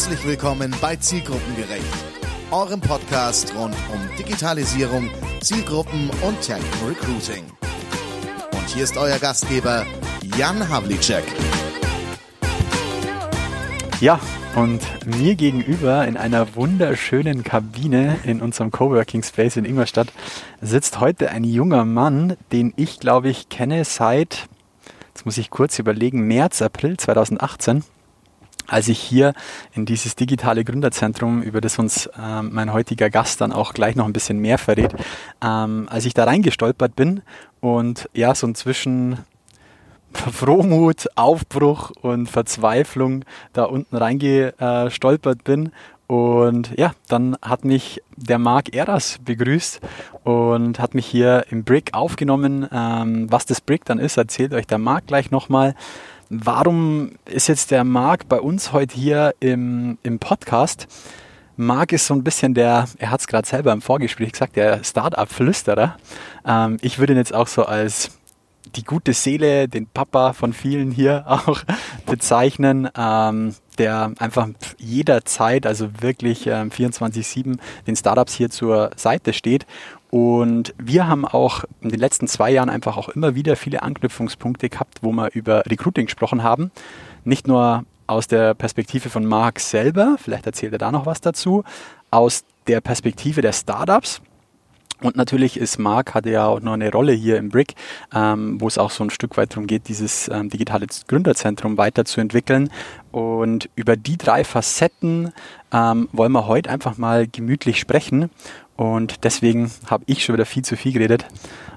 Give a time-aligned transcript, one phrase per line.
[0.00, 1.84] Herzlich willkommen bei Zielgruppengerecht,
[2.50, 5.10] eurem Podcast rund um Digitalisierung,
[5.42, 7.44] Zielgruppen und Tech Recruiting.
[8.50, 9.84] Und hier ist euer Gastgeber
[10.38, 11.24] Jan Havlicek.
[14.00, 14.18] Ja,
[14.56, 20.08] und mir gegenüber in einer wunderschönen Kabine in unserem Coworking Space in Ingolstadt
[20.62, 24.48] sitzt heute ein junger Mann, den ich glaube ich kenne seit,
[25.08, 27.84] jetzt muss ich kurz überlegen, März, April 2018
[28.70, 29.34] als ich hier
[29.74, 34.06] in dieses digitale Gründerzentrum, über das uns äh, mein heutiger Gast dann auch gleich noch
[34.06, 34.94] ein bisschen mehr verrät,
[35.42, 37.22] ähm, als ich da reingestolpert bin
[37.60, 39.18] und ja, so inzwischen
[40.12, 45.72] Frohmut, Aufbruch und Verzweiflung da unten reingestolpert bin.
[46.06, 49.80] Und ja, dann hat mich der Marc Eras begrüßt
[50.24, 52.68] und hat mich hier im Brick aufgenommen.
[52.72, 55.76] Ähm, was das Brick dann ist, erzählt euch der Marc gleich nochmal.
[56.32, 60.86] Warum ist jetzt der Marc bei uns heute hier im, im Podcast?
[61.56, 64.84] Marc ist so ein bisschen der, er hat es gerade selber im Vorgespräch gesagt, der
[64.84, 65.96] Startup-Flüsterer.
[66.46, 68.12] Ähm, ich würde ihn jetzt auch so als
[68.76, 71.62] die gute Seele, den Papa von vielen hier auch
[72.06, 79.66] bezeichnen, ähm, der einfach jederzeit, also wirklich ähm, 24-7 den Startups hier zur Seite steht.
[80.10, 84.68] Und wir haben auch in den letzten zwei Jahren einfach auch immer wieder viele Anknüpfungspunkte
[84.68, 86.72] gehabt, wo wir über Recruiting gesprochen haben.
[87.24, 91.62] Nicht nur aus der Perspektive von Marc selber, vielleicht erzählt er da noch was dazu,
[92.10, 94.20] aus der Perspektive der Startups,
[95.02, 97.74] und natürlich ist Marc hatte ja auch noch eine Rolle hier im Brick,
[98.14, 102.70] ähm, wo es auch so ein Stück weit darum geht, dieses ähm, digitale Gründerzentrum weiterzuentwickeln.
[103.10, 105.32] Und über die drei Facetten
[105.72, 108.30] ähm, wollen wir heute einfach mal gemütlich sprechen.
[108.80, 111.26] Und deswegen habe ich schon wieder viel zu viel geredet.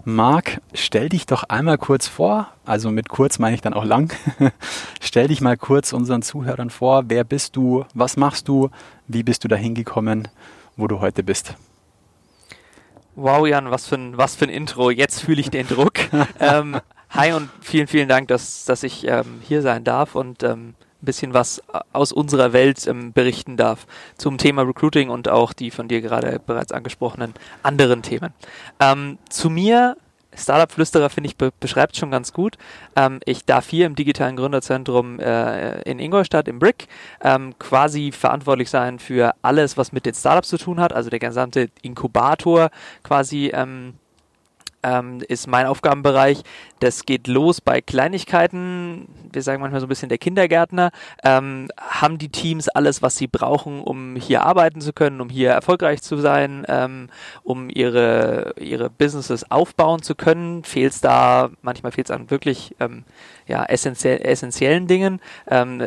[0.05, 4.13] Marc, stell dich doch einmal kurz vor, also mit kurz meine ich dann auch lang.
[5.01, 7.03] stell dich mal kurz unseren Zuhörern vor.
[7.09, 7.83] Wer bist du?
[7.93, 8.69] Was machst du?
[9.05, 10.29] Wie bist du da hingekommen,
[10.77, 11.55] wo du heute bist?
[13.15, 14.89] Wow, Jan, was für ein, was für ein Intro.
[14.89, 15.95] Jetzt fühle ich den Druck.
[16.39, 16.79] ähm,
[17.09, 20.73] hi und vielen, vielen Dank, dass, dass ich ähm, hier sein darf und ähm,
[21.05, 23.85] bisschen was aus unserer Welt ähm, berichten darf
[24.17, 28.33] zum Thema Recruiting und auch die von dir gerade bereits angesprochenen anderen Themen.
[28.79, 29.97] Ähm, zu mir
[30.35, 32.57] Startup-Flüsterer, finde ich, be beschreibt schon ganz gut.
[32.95, 36.87] Ähm, ich darf hier im digitalen Gründerzentrum äh, in Ingolstadt, im Brick,
[37.21, 41.19] ähm, quasi verantwortlich sein für alles, was mit den Startups zu tun hat, also der
[41.19, 42.69] gesamte Inkubator
[43.03, 43.51] quasi
[44.83, 46.43] ähm, ist mein Aufgabenbereich.
[46.79, 49.07] Das geht los bei Kleinigkeiten.
[49.31, 50.91] Wir sagen manchmal so ein bisschen der Kindergärtner.
[51.23, 55.51] Ähm, haben die Teams alles, was sie brauchen, um hier arbeiten zu können, um hier
[55.51, 57.09] erfolgreich zu sein, ähm,
[57.43, 60.63] um ihre, ihre Businesses aufbauen zu können?
[60.63, 63.03] Fehlt es da, manchmal fehlt es an wirklich ähm,
[63.47, 65.19] ja, essentiell, essentiellen Dingen.
[65.47, 65.79] Ähm,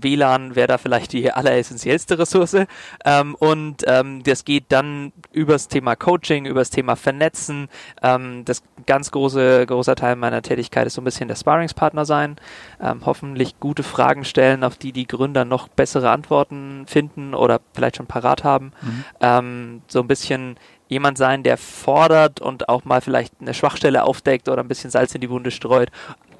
[0.00, 2.56] WLAN wäre da vielleicht die alleressentiellste Ressource.
[3.04, 7.68] Ähm, und ähm, das geht dann übers Thema Coaching, übers Thema Vernetzen.
[8.02, 12.36] Ähm, das ganz große, großer Teil meiner Tätigkeit ist so ein bisschen der Sparringspartner sein.
[12.80, 17.96] Ähm, hoffentlich gute Fragen stellen, auf die die Gründer noch bessere Antworten finden oder vielleicht
[17.96, 18.72] schon parat haben.
[18.82, 19.04] Mhm.
[19.20, 20.56] Ähm, so ein bisschen
[20.88, 25.14] jemand sein, der fordert und auch mal vielleicht eine Schwachstelle aufdeckt oder ein bisschen Salz
[25.14, 25.90] in die Wunde streut.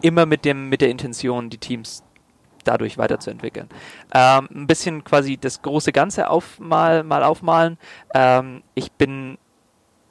[0.02, 2.02] Immer mit, dem, mit der Intention, die Teams
[2.64, 3.68] dadurch weiterzuentwickeln.
[4.14, 7.78] Ähm, ein bisschen quasi das große Ganze auf, mal, mal aufmalen.
[8.14, 9.38] Ähm, ich bin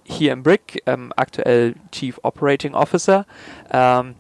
[0.04, 3.26] hier im Brick, ähm, aktuell Chief Operating Officer.
[3.72, 4.16] Ähm,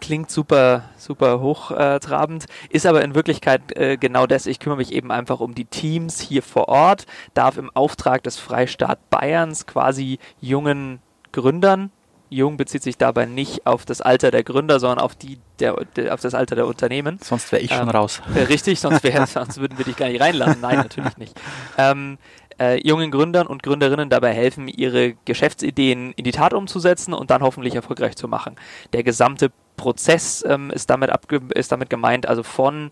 [0.00, 4.44] Klingt super, super hochtrabend, ist aber in Wirklichkeit äh, genau das.
[4.44, 8.38] Ich kümmere mich eben einfach um die Teams hier vor Ort, darf im Auftrag des
[8.38, 11.00] Freistaat Bayerns quasi jungen
[11.32, 11.90] Gründern,
[12.30, 16.14] jung bezieht sich dabei nicht auf das Alter der Gründer, sondern auf, die, der, der
[16.14, 17.18] auf das Alter der Unternehmen.
[17.22, 18.22] Sonst wäre ich ähm, schon raus.
[18.34, 20.60] Äh, richtig, sonst, wär, sonst würden wir dich gar nicht reinlassen.
[20.60, 21.40] Nein, natürlich nicht.
[21.76, 22.18] Ähm,
[22.60, 27.42] äh, jungen Gründern und Gründerinnen dabei helfen, ihre Geschäftsideen in die Tat umzusetzen und dann
[27.42, 28.56] hoffentlich erfolgreich zu machen.
[28.92, 31.10] Der gesamte Prozess ähm, ist, damit
[31.54, 32.90] ist damit gemeint, also von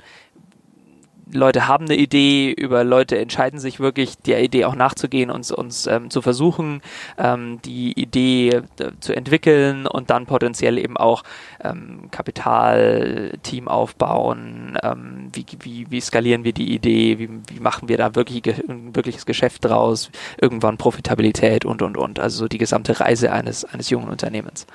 [1.33, 5.87] Leute haben eine Idee, über Leute entscheiden sich wirklich, der Idee auch nachzugehen und uns
[5.87, 6.83] ähm, zu versuchen,
[7.19, 11.25] ähm, die Idee äh, zu entwickeln und dann potenziell eben auch
[11.63, 17.89] ähm, Kapital, Team aufbauen, ähm, wie, wie, wie skalieren wir die Idee, wie, wie machen
[17.89, 22.21] wir da wirklich ein wirkliches Geschäft draus, irgendwann Profitabilität und und und.
[22.21, 24.67] Also so die gesamte Reise eines, eines jungen Unternehmens.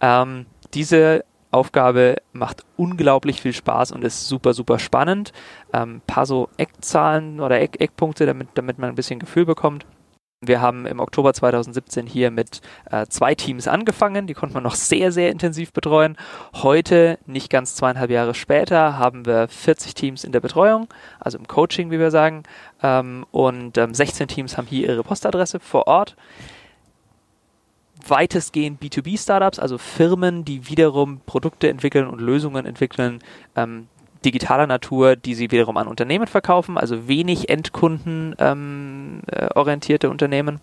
[0.00, 5.32] Ähm, diese Aufgabe macht unglaublich viel Spaß und ist super, super spannend.
[5.72, 9.86] Ähm, paar so Eckzahlen oder Eck Eckpunkte, damit, damit man ein bisschen Gefühl bekommt.
[10.42, 12.60] wir haben im Oktober 2017 hier mit
[12.90, 16.16] äh, zwei Teams angefangen, die konnte man noch sehr, sehr intensiv betreuen.
[16.54, 20.88] Heute, nicht ganz zweieinhalb Jahre später, haben wir 40 Teams in der Betreuung,
[21.20, 22.42] also im Coaching, wie wir sagen,
[22.82, 26.16] ähm, und ähm, 16 Teams haben hier ihre Postadresse vor Ort.
[28.08, 33.20] Weitestgehend B2B-Startups, also Firmen, die wiederum Produkte entwickeln und Lösungen entwickeln,
[33.54, 33.88] ähm,
[34.24, 40.60] digitaler Natur, die sie wiederum an Unternehmen verkaufen, also wenig endkundenorientierte ähm, äh, Unternehmen.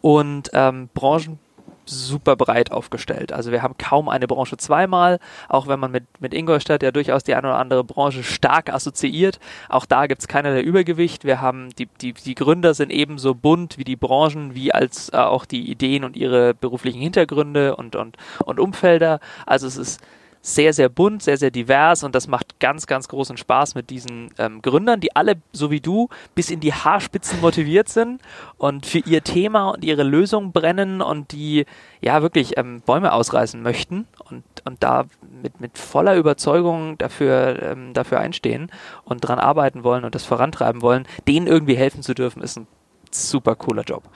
[0.00, 1.38] Und ähm, Branchen
[1.86, 3.32] super breit aufgestellt.
[3.32, 5.18] Also wir haben kaum eine Branche zweimal,
[5.48, 9.40] auch wenn man mit, mit Ingolstadt ja durchaus die eine oder andere Branche stark assoziiert.
[9.68, 11.24] Auch da gibt es keinerlei Übergewicht.
[11.24, 15.16] Wir haben die, die, die Gründer sind ebenso bunt wie die Branchen, wie als äh,
[15.16, 19.20] auch die Ideen und ihre beruflichen Hintergründe und, und, und Umfelder.
[19.46, 20.00] Also es ist
[20.42, 24.30] sehr, sehr bunt, sehr, sehr divers und das macht ganz, ganz großen Spaß mit diesen
[24.38, 28.20] ähm, Gründern, die alle, so wie du, bis in die Haarspitzen motiviert sind
[28.58, 31.64] und für ihr Thema und ihre Lösung brennen und die
[32.00, 35.04] ja wirklich ähm, Bäume ausreißen möchten und, und da
[35.42, 38.70] mit, mit voller Überzeugung dafür, ähm, dafür einstehen
[39.04, 42.66] und dran arbeiten wollen und das vorantreiben wollen, denen irgendwie helfen zu dürfen, ist ein
[43.12, 44.02] super cooler Job.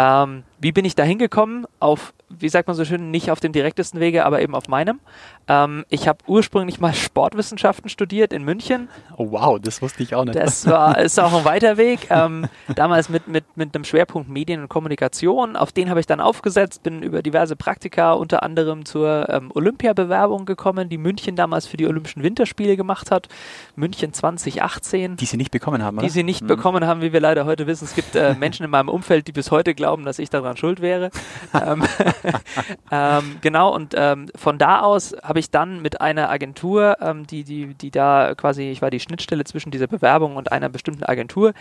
[0.00, 1.66] Ähm, wie bin ich da hingekommen?
[1.80, 5.00] Auf, wie sagt man so schön, nicht auf dem direktesten Wege, aber eben auf meinem.
[5.46, 8.88] Ähm, ich habe ursprünglich mal Sportwissenschaften studiert in München.
[9.16, 10.36] Oh wow, das wusste ich auch nicht.
[10.36, 12.08] Das war, ist auch ein weiter Weg.
[12.10, 15.56] Ähm, damals mit, mit, mit einem Schwerpunkt Medien und Kommunikation.
[15.56, 20.44] Auf den habe ich dann aufgesetzt, bin über diverse Praktika unter anderem zur ähm, Olympiabewerbung
[20.44, 23.28] gekommen, die München damals für die Olympischen Winterspiele gemacht hat.
[23.74, 25.16] München 2018.
[25.16, 26.06] Die sie nicht bekommen haben, oder?
[26.06, 26.48] Die sie nicht mhm.
[26.48, 27.86] bekommen haben, wie wir leider heute wissen.
[27.86, 30.80] Es gibt äh, Menschen in meinem Umfeld, die bis heute glauben, dass ich daran schuld
[30.80, 31.10] wäre.
[32.24, 32.32] Ähm,
[32.90, 37.44] ähm, genau, und ähm, von da aus habe ich dann mit einer Agentur, ähm, die,
[37.44, 41.52] die, die da quasi, ich war die Schnittstelle zwischen dieser Bewerbung und einer bestimmten Agentur,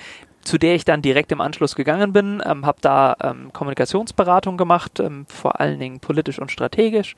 [0.41, 4.99] zu der ich dann direkt im Anschluss gegangen bin, ähm, habe da ähm, Kommunikationsberatung gemacht,
[4.99, 7.15] ähm, vor allen Dingen politisch und strategisch.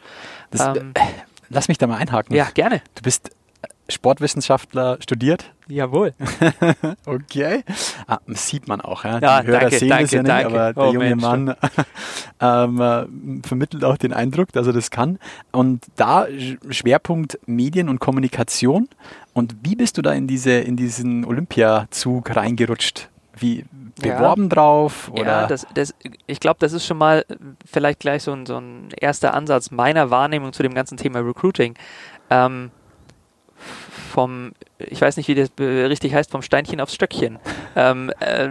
[0.52, 0.84] Das, äh,
[1.50, 2.36] lass mich da mal einhaken.
[2.36, 2.82] Ja, gerne.
[2.96, 3.32] Du bist
[3.90, 5.52] Sportwissenschaftler studiert?
[5.68, 6.14] Jawohl.
[7.06, 7.64] okay.
[8.08, 9.04] Ah, sieht man auch.
[9.04, 9.20] Ja?
[9.20, 10.48] ja Die Hörer danke, sehen danke, das ja nicht, danke.
[10.48, 11.22] aber der oh, junge Mensch.
[11.22, 11.56] Mann
[12.40, 15.20] ähm, äh, vermittelt auch den Eindruck, dass er das kann.
[15.52, 16.28] Und da
[16.70, 18.90] Schwerpunkt Medien und Kommunikation.
[19.34, 23.10] Und wie bist du da in, diese, in diesen Olympiazug reingerutscht?
[23.38, 23.66] Wie
[24.00, 24.50] beworben ja.
[24.50, 25.12] drauf?
[25.12, 25.24] Oder?
[25.24, 25.94] Ja, das, das,
[26.28, 27.26] ich glaube, das ist schon mal
[27.66, 31.76] vielleicht gleich so ein, so ein erster Ansatz meiner Wahrnehmung zu dem ganzen Thema Recruiting.
[32.30, 32.72] Ähm,
[34.20, 37.40] vom, ich weiß nicht, wie das richtig heißt, vom Steinchen aufs Stöckchen.
[37.76, 38.50] ähm, äh,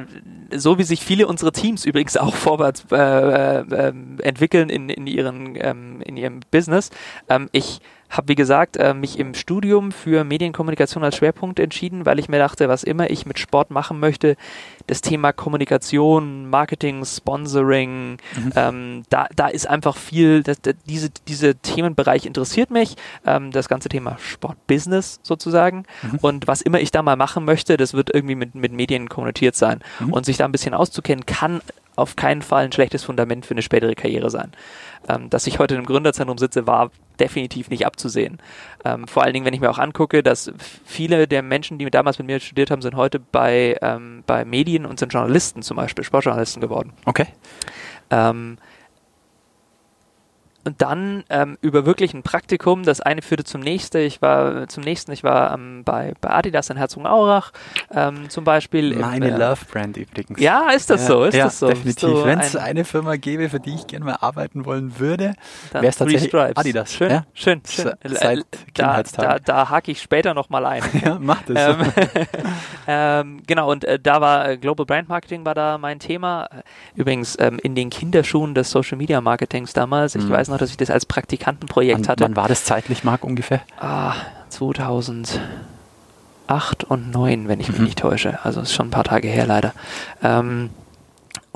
[0.54, 3.92] so wie sich viele unserer Teams übrigens auch vorwärts äh, äh,
[4.22, 6.90] entwickeln in, in, ihren, ähm, in ihrem Business.
[7.28, 7.80] Ähm, ich
[8.10, 12.38] habe, wie gesagt, äh, mich im Studium für Medienkommunikation als Schwerpunkt entschieden, weil ich mir
[12.38, 14.36] dachte, was immer ich mit Sport machen möchte,
[14.86, 18.52] das Thema Kommunikation, Marketing, Sponsoring, mhm.
[18.56, 22.96] ähm, da, da ist einfach viel, das, das, diese, diese Themenbereich interessiert mich,
[23.26, 26.17] ähm, das ganze Thema Sportbusiness sozusagen mhm.
[26.20, 29.54] Und was immer ich da mal machen möchte, das wird irgendwie mit, mit Medien konnotiert
[29.54, 30.12] sein mhm.
[30.12, 31.60] und sich da ein bisschen auszukennen, kann
[31.98, 34.52] auf keinen Fall ein schlechtes Fundament für eine spätere Karriere sein.
[35.08, 38.38] Ähm, dass ich heute im Gründerzentrum sitze, war definitiv nicht abzusehen.
[38.84, 40.52] Ähm, vor allen Dingen, wenn ich mir auch angucke, dass
[40.84, 44.86] viele der Menschen, die damals mit mir studiert haben, sind heute bei, ähm, bei Medien
[44.86, 46.92] und sind Journalisten zum Beispiel, Sportjournalisten geworden.
[47.04, 47.26] Okay.
[48.10, 48.58] Ähm,
[50.68, 52.84] und dann ähm, über wirklich ein Praktikum.
[52.84, 53.98] Das eine führte zum nächsten.
[53.98, 55.12] Ich war zum nächsten.
[55.12, 57.52] Ich war ähm, bei, bei Adidas in Herzogenaurach
[57.92, 58.96] ähm, zum Beispiel.
[58.96, 60.40] Meine im, äh, Love Brand übrigens.
[60.40, 61.24] Ja, ist das ja, so?
[61.24, 61.68] Ist ja, das so?
[61.68, 62.08] Definitiv.
[62.08, 65.34] So Wenn es ein eine Firma gäbe, für die ich gerne mal arbeiten wollen würde,
[65.72, 66.92] wäre es tatsächlich Adidas.
[66.92, 67.24] Schön, ja?
[67.34, 67.92] schön, schön.
[68.04, 70.82] Seit da, da, da hake ich später nochmal ein.
[71.04, 71.56] ja, mach das.
[71.56, 71.92] Ähm,
[72.86, 76.48] ähm, genau und äh, da war äh, Global Brand Marketing war da mein Thema.
[76.94, 80.14] Übrigens ähm, in den Kinderschuhen des Social Media Marketings damals.
[80.14, 80.30] Ich mhm.
[80.30, 82.24] weiß noch, dass ich das als Praktikantenprojekt wann, hatte.
[82.24, 83.60] Wann war das zeitlich, Marc, ungefähr?
[83.80, 84.14] Ah,
[84.50, 85.40] 2008
[86.84, 87.84] und 2009, wenn ich mich mhm.
[87.84, 88.38] nicht täusche.
[88.44, 89.72] Also ist schon ein paar Tage her leider.
[90.22, 90.70] Ähm,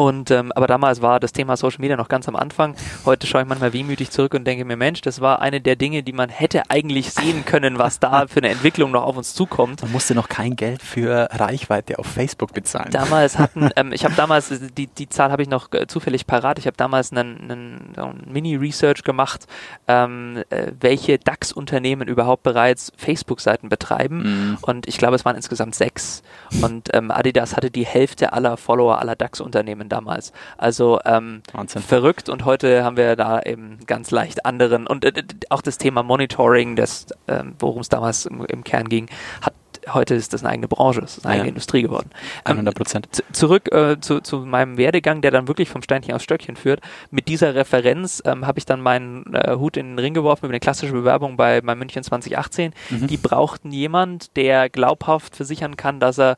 [0.02, 2.74] und ähm, aber damals war das Thema Social Media noch ganz am Anfang.
[3.04, 6.02] Heute schaue ich manchmal wehmütig zurück und denke mir, Mensch, das war eine der Dinge,
[6.02, 9.82] die man hätte eigentlich sehen können, was da für eine Entwicklung noch auf uns zukommt.
[9.82, 12.90] Man musste noch kein Geld für Reichweite auf Facebook bezahlen.
[12.90, 16.58] Damals hatten, ähm, ich habe damals, die, die Zahl habe ich noch äh, zufällig parat,
[16.58, 19.46] ich habe damals einen, einen, einen Mini-Research gemacht,
[19.86, 24.22] ähm, äh, welche DAX-Unternehmen überhaupt bereits Facebook-Seiten betreiben.
[24.22, 24.58] Mhm.
[24.62, 26.24] Und ich glaube, es waren insgesamt sechs.
[26.60, 30.32] Und ähm, Adidas hatte die Hälfte aller Follower aller DAX-Unternehmen Unternehmen damals.
[30.56, 35.62] Also ähm, verrückt und heute haben wir da eben ganz leicht anderen und äh, auch
[35.62, 39.08] das Thema Monitoring, das, ähm, worum es damals im, im, Kern ging,
[39.42, 39.54] hat
[39.92, 41.40] heute ist das eine eigene Branche, es ist eine Ja.
[41.40, 42.10] eigene Industrie geworden.
[42.46, 43.08] Ähm, 100 Prozent.
[43.32, 46.80] Zurück äh, zu, zu meinem Werdegang, der dann wirklich vom Steinchen aufs Stöckchen führt.
[47.10, 50.52] Mit dieser Referenz ähm, habe ich dann meinen äh, Hut in den Ring geworfen über
[50.52, 52.72] eine klassische Bewerbung bei, bei München 2018.
[52.90, 53.06] Mhm.
[53.08, 56.36] Die brauchten jemand, der glaubhaft versichern kann, dass er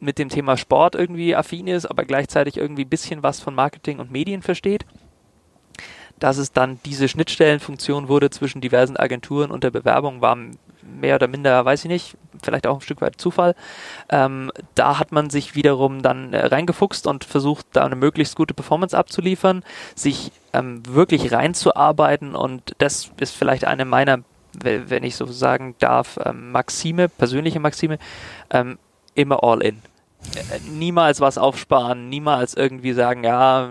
[0.00, 3.98] mit dem Thema Sport irgendwie affin ist, aber gleichzeitig irgendwie ein bisschen was von Marketing
[3.98, 4.84] und Medien versteht.
[6.18, 10.36] Dass es dann diese Schnittstellenfunktion wurde zwischen diversen Agenturen und der Bewerbung, war
[10.82, 13.54] mehr oder minder, weiß ich nicht, vielleicht auch ein Stück weit Zufall.
[14.08, 18.54] Ähm, da hat man sich wiederum dann äh, reingefuchst und versucht, da eine möglichst gute
[18.54, 19.62] Performance abzuliefern,
[19.94, 24.18] sich ähm, wirklich reinzuarbeiten und das ist vielleicht eine meiner,
[24.60, 27.98] we- wenn ich so sagen darf, ähm, Maxime, persönliche Maxime,
[28.50, 28.78] ähm,
[29.18, 29.82] immer all in.
[30.70, 33.70] Niemals was aufsparen, niemals irgendwie sagen, ja,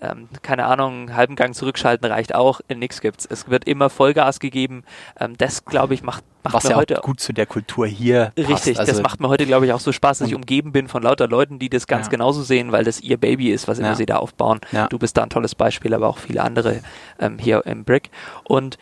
[0.00, 3.26] ähm, keine Ahnung, halben Gang zurückschalten reicht auch, nix gibt's.
[3.28, 4.84] Es wird immer Vollgas gegeben.
[5.20, 8.32] Ähm, das, glaube ich, macht, macht Was mir ja heute gut zu der Kultur hier
[8.36, 8.48] passt.
[8.48, 10.88] Richtig, Also, das macht mir heute, glaube ich, auch so Spaß, dass ich umgeben bin
[10.88, 12.10] von lauter Leuten, die das ganz Ja.
[12.10, 13.94] genauso sehen, weil das ihr Baby ist, was immer Ja.
[13.94, 14.60] sie da aufbauen.
[14.72, 14.86] Ja.
[14.86, 16.80] Du bist da ein tolles Beispiel, aber auch viele andere
[17.18, 18.10] ähm, hier im Brick.
[18.44, 18.78] Und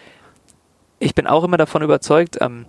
[0.99, 2.67] ich bin auch immer davon überzeugt, ähm,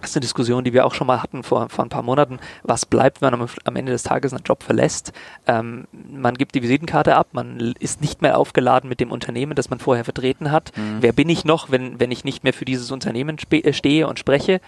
[0.00, 2.38] das ist eine Diskussion, die wir auch schon mal hatten vor, vor ein paar Monaten.
[2.62, 5.12] Was bleibt, wenn man am, Ende des Tages einen Job verlässt?
[5.46, 9.70] Ähm, man gibt die Visitenkarte ab, man ist nicht mehr aufgeladen mit dem Unternehmen, das
[9.70, 10.72] man vorher vertreten hat.
[11.00, 14.18] Wer bin ich noch, wenn, wenn ich nicht mehr für dieses Unternehmen äh, stehe und
[14.18, 14.60] spreche?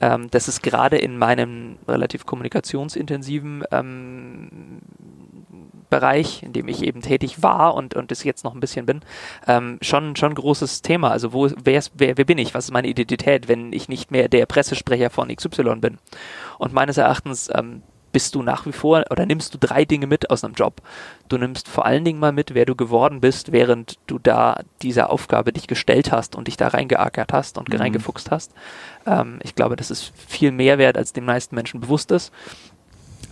[0.00, 4.80] Ähm, das ist gerade in meinem relativ kommunikationsintensiven ähm,
[5.90, 9.00] Bereich, in dem ich eben tätig war und, und es jetzt noch ein bisschen bin,
[9.46, 11.10] ähm, schon, schon ein großes Thema.
[11.10, 12.54] Also wo, wer, ist, wer, wer bin ich?
[12.54, 15.98] Was ist meine Identität, wenn ich nicht mehr der Pressesprecher von XY bin?
[16.58, 20.30] Und meines Erachtens ähm, bist du nach wie vor oder nimmst du drei Dinge mit
[20.30, 20.80] aus einem Job.
[21.28, 25.10] Du nimmst vor allen Dingen mal mit, wer du geworden bist, während du da dieser
[25.10, 27.76] Aufgabe dich gestellt hast und dich da reingeackert hast und Mhm.
[27.76, 28.52] reingefuchst hast.
[29.06, 32.32] Ähm, ich glaube, das ist viel mehr wert, als den meisten Menschen bewusst ist.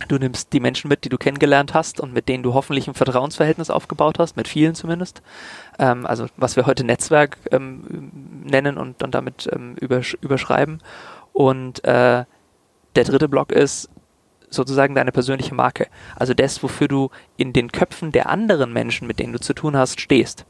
[0.08, 2.94] Du nimmst die Menschen mit, die du kennengelernt hast und mit denen du hoffentlich ein
[2.94, 5.22] Vertrauensverhältnis aufgebaut hast, mit vielen zumindest.
[5.78, 8.10] Ähm, also was wir heute Netzwerk ähm,
[8.44, 10.82] nennen und, und damit ähm, übersch überschreiben.
[11.32, 12.24] Und äh,
[12.96, 13.88] der dritte Block ist
[14.50, 15.88] sozusagen deine persönliche Marke.
[16.16, 19.76] Also das, wofür du in den Köpfen der anderen Menschen, mit denen du zu tun
[19.76, 20.44] hast, stehst.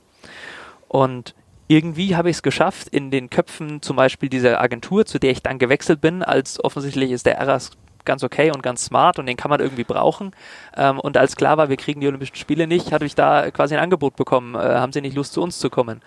[0.88, 1.34] Und
[1.68, 5.42] irgendwie habe ich es geschafft, in den Köpfen zum Beispiel dieser Agentur, zu der ich
[5.42, 7.70] dann gewechselt bin, als offensichtlich ist der RAS
[8.04, 10.32] ganz okay und ganz smart und den kann man irgendwie brauchen.
[10.76, 13.74] Ähm, und als klar war, wir kriegen die Olympischen Spiele nicht, hatte ich da quasi
[13.74, 14.54] ein Angebot bekommen.
[14.54, 16.02] Äh, haben Sie nicht Lust, zu uns zu kommen?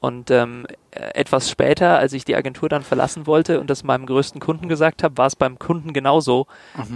[0.00, 4.06] Und ähm, äh, etwas später, als ich die Agentur dann verlassen wollte und das meinem
[4.06, 6.46] größten Kunden gesagt habe, war es beim Kunden genauso.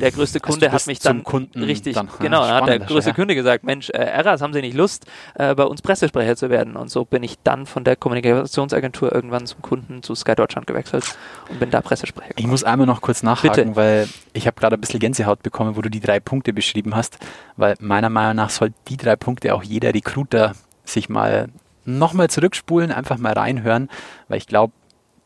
[0.00, 2.68] Der größte Also Kunde du hat mich zum dann Kunden richtig, dann, genau, dann hat
[2.68, 3.16] der größte ja.
[3.16, 6.76] Kunde gesagt, Mensch, äh, Eras, haben Sie nicht Lust, äh, bei uns Pressesprecher zu werden?
[6.76, 11.04] Und so bin ich dann von der Kommunikationsagentur irgendwann zum Kunden zu Sky Deutschland gewechselt
[11.50, 12.30] und bin da Pressesprecher.
[12.30, 12.50] Ich geworden.
[12.50, 13.76] muss einmal noch kurz nachhaken, Bitte.
[13.76, 17.18] weil ich habe gerade ein bisschen Gänsehaut bekommen, wo du die drei Punkte beschrieben hast,
[17.56, 20.52] weil meiner Meinung nach soll die drei Punkte auch jeder Recruiter
[20.84, 21.48] sich mal
[21.84, 23.88] nochmal zurückspulen, einfach mal reinhören,
[24.28, 24.72] weil ich glaube,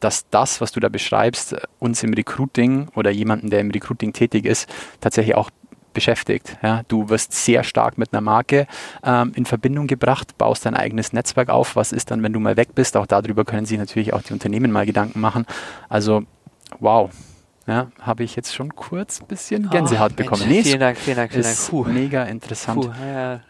[0.01, 4.45] dass das, was du da beschreibst, uns im Recruiting oder jemanden, der im Recruiting tätig
[4.45, 4.69] ist,
[5.01, 5.51] tatsächlich auch
[5.95, 6.59] beschäftigt.
[6.63, 8.67] Ja, du wirst sehr stark mit einer Marke
[9.03, 11.75] ähm, in Verbindung gebracht, baust dein eigenes Netzwerk auf.
[11.77, 12.97] Was ist dann, wenn du mal weg bist?
[12.99, 15.47] Auch darüber können sich natürlich auch die Unternehmen mal Gedanken machen.
[15.89, 16.25] Also,
[16.81, 17.11] wow.
[17.67, 20.43] Ja, habe ich jetzt schon kurz ein bisschen Gänsehaut Oh, bekommen.
[20.43, 21.55] Mensch, Nee, vielen Dank, vielen Dank, vielen Dank.
[21.55, 22.81] ist Puh, mega interessant.
[22.83, 23.41] puh, ja,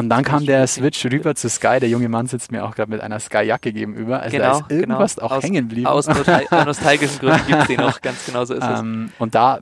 [0.00, 1.78] Und dann kam der Switch rüber zu Sky.
[1.80, 4.20] Der junge Mann sitzt mir auch gerade mit einer Sky-Jacke gegenüber.
[4.20, 5.26] Also da genau, ist irgendwas genau.
[5.26, 5.86] auch aus, hängen geblieben.
[5.86, 8.80] Aus nostal nostalgischen Gründen gibt es den auch, ganz genau so ist es.
[8.80, 9.60] Ähm, und da, äh,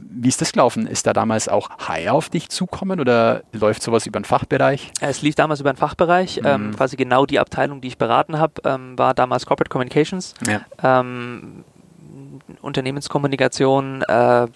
[0.00, 0.86] wie ist das gelaufen?
[0.86, 4.90] Ist da damals auch High auf dich zukommen oder läuft sowas über den Fachbereich?
[5.00, 6.76] Es lief damals über den Fachbereich, ähm, Mhm.
[6.76, 10.34] quasi genau die Abteilung, die ich beraten habe, ähm, war damals Corporate Communications.
[10.46, 10.60] Ja.
[10.82, 11.64] ähm,
[12.62, 14.46] Unternehmenskommunikation, äh,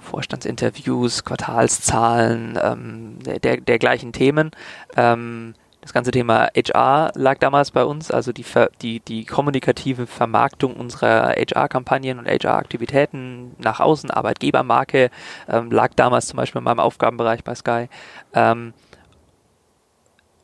[0.00, 4.50] Vorstandsinterviews, Quartalszahlen, ähm, der, dergleichen Themen.
[4.96, 5.54] Ähm,
[5.86, 8.44] das ganze Thema HR lag damals bei uns, also die,
[8.82, 15.10] die, die kommunikative Vermarktung unserer HR-Kampagnen und HR-Aktivitäten nach außen, Arbeitgebermarke,
[15.48, 17.88] ähm, lag damals zum Beispiel in meinem Aufgabenbereich bei Sky.
[18.34, 18.74] Ähm,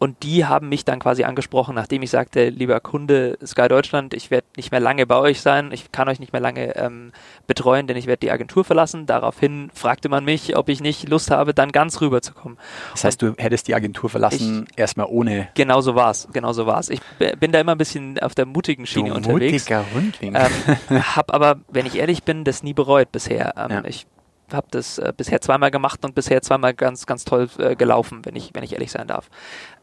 [0.02, 4.32] und die haben mich dann quasi angesprochen, nachdem ich sagte, lieber Kunde Sky Deutschland, ich
[4.32, 7.12] werde nicht mehr lange bei euch sein, ich kann euch nicht mehr lange ähm,
[7.46, 9.06] betreuen, denn ich werde die Agentur verlassen.
[9.06, 12.58] Daraufhin fragte man mich, ob ich nicht Lust habe, dann ganz rüberzukommen.
[12.90, 16.88] Das heißt, du hättest die Agentur verlassen, erstmal ohne Genau so war's, genau so war's.
[16.88, 19.52] Ich b- bin da immer ein bisschen auf der mutigen Schiene unterwegs.
[19.52, 20.34] mutiger Hundling.
[20.34, 23.54] Ähm, hab aber, wenn ich ehrlich bin, das nie bereut bisher.
[23.56, 23.84] Ähm, Ja.
[23.84, 24.06] Ich
[24.54, 28.36] habe das äh, bisher zweimal gemacht und bisher zweimal ganz, ganz toll äh, gelaufen, wenn
[28.36, 29.30] ich, wenn ich ehrlich sein darf.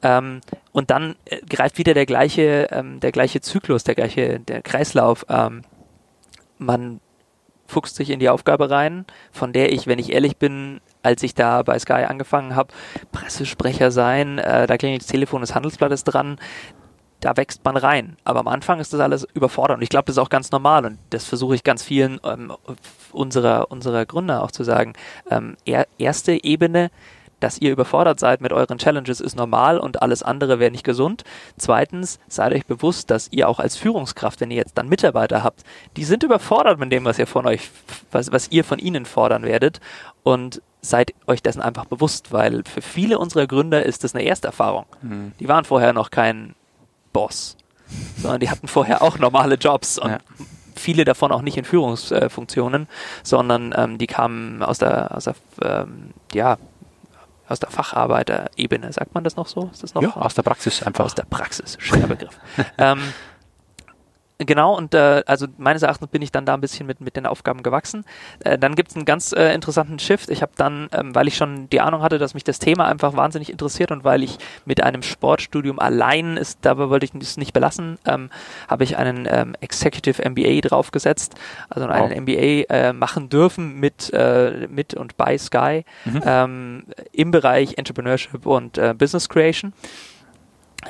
[0.01, 4.61] Ähm, und dann äh, greift wieder der gleiche, ähm, der gleiche Zyklus, der gleiche, der
[4.61, 5.25] Kreislauf.
[5.29, 5.63] Ähm,
[6.57, 6.99] man
[7.69, 11.35] fuchst sich in die Aufgabe rein, von der ich, wenn ich ehrlich bin, als ich
[11.35, 12.73] da bei Sky angefangen habe,
[13.11, 16.39] Pressesprecher sein, äh, da klingelt das Telefon des Handelsblattes dran,
[17.19, 18.17] da wächst man rein.
[18.23, 20.85] Aber am Anfang ist das alles überfordert und ich glaube, das ist auch ganz normal
[20.85, 22.53] und das versuche ich ganz vielen ähm,
[23.11, 24.93] unserer, unserer Gründer auch zu sagen.
[25.29, 26.91] Ähm, er, erste Ebene,
[27.39, 31.23] dass ihr überfordert seid mit euren Challenges ist normal und alles andere wäre nicht gesund.
[31.57, 35.63] Zweitens, seid euch bewusst, dass ihr auch als Führungskraft, wenn ihr jetzt dann Mitarbeiter habt,
[35.97, 37.69] die sind überfordert mit dem, was ihr von euch,
[38.11, 39.79] was, was ihr von ihnen fordern werdet
[40.23, 44.85] und seid euch dessen einfach bewusst, weil für viele unserer Gründer ist das eine Ersterfahrung.
[45.01, 45.33] Mhm.
[45.39, 46.55] Die waren vorher noch kein
[47.13, 47.57] Boss,
[48.17, 50.17] sondern die hatten vorher auch normale Jobs und ja.
[50.75, 52.87] viele davon auch nicht in Führungsfunktionen,
[53.23, 56.57] sondern ähm, die kamen aus der, aus der ähm, ja,
[57.47, 59.69] aus der Facharbeiterebene, sagt man das noch so?
[59.73, 61.05] Ist das noch ja, aus der Praxis einfach.
[61.05, 62.37] Aus der Praxis, schöner Begriff.
[62.77, 63.01] ähm,
[64.41, 67.25] Genau, und äh, also meines Erachtens bin ich dann da ein bisschen mit, mit den
[67.25, 68.05] Aufgaben gewachsen.
[68.39, 70.29] Äh, dann gibt es einen ganz äh, interessanten Shift.
[70.29, 73.17] Ich habe dann, ähm, weil ich schon die Ahnung hatte, dass mich das Thema einfach
[73.17, 77.51] wahnsinnig interessiert und weil ich mit einem Sportstudium allein ist, dabei wollte ich es nicht
[77.51, 78.29] belassen, ähm,
[78.69, 81.35] habe ich einen ähm, Executive MBA draufgesetzt,
[81.69, 82.21] also einen wow.
[82.21, 86.21] MBA äh, machen dürfen mit, äh, mit und bei Sky mhm.
[86.25, 89.73] ähm, im Bereich Entrepreneurship und äh, Business Creation.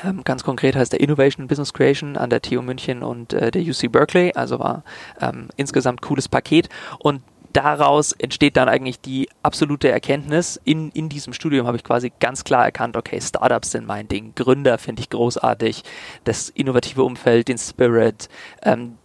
[0.04, 3.62] Ähm, ganz konkret heißt der Innovation Business Creation an der TU München und äh, der
[3.62, 4.34] UC Berkeley.
[4.36, 4.84] Also war
[5.20, 6.70] ähm, insgesamt cooles Paket.
[7.00, 7.22] Und
[7.54, 10.60] daraus entsteht dann eigentlich die absolute Erkenntnis.
[10.64, 14.34] In, in diesem Studium habe ich quasi ganz klar erkannt, okay, Startups sind mein Ding,
[14.36, 15.84] Gründer finde ich großartig,
[16.24, 18.30] das innovative Umfeld, den Spirit,
[18.64, 18.98] ähm,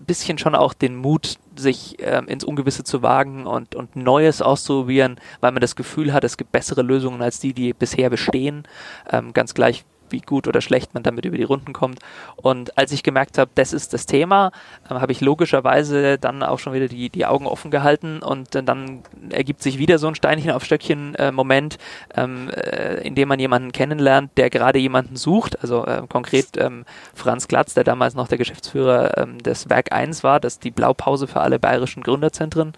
[0.00, 5.20] bisschen schon auch den Mut, sich ähm, ins Ungewisse zu wagen und, und Neues auszuprobieren,
[5.40, 8.66] weil man das Gefühl hat, es gibt bessere Lösungen als die, die bisher bestehen.
[9.10, 12.00] Ähm, ganz gleich, wie gut oder schlecht man damit über die Runden kommt.
[12.36, 14.52] Und als ich gemerkt habe, das ist das Thema,
[14.88, 18.62] äh, habe ich logischerweise dann auch schon wieder die, die Augen offen gehalten und äh,
[18.62, 21.78] dann ergibt sich wieder so ein Steinchen auf Stöckchen äh, Moment,
[22.14, 25.62] ähm, äh, in dem man jemanden kennenlernt, der gerade jemanden sucht.
[25.62, 26.84] Also äh, konkret ähm,
[27.14, 30.70] Franz Glatz, der damals noch der Geschäftsführer ähm, des Werk 1 war, das ist die
[30.70, 32.72] Blaupause für alle bayerischen Gründerzentren,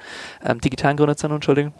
[0.44, 1.72] ähm, digitalen Gründerzentren, Entschuldigung.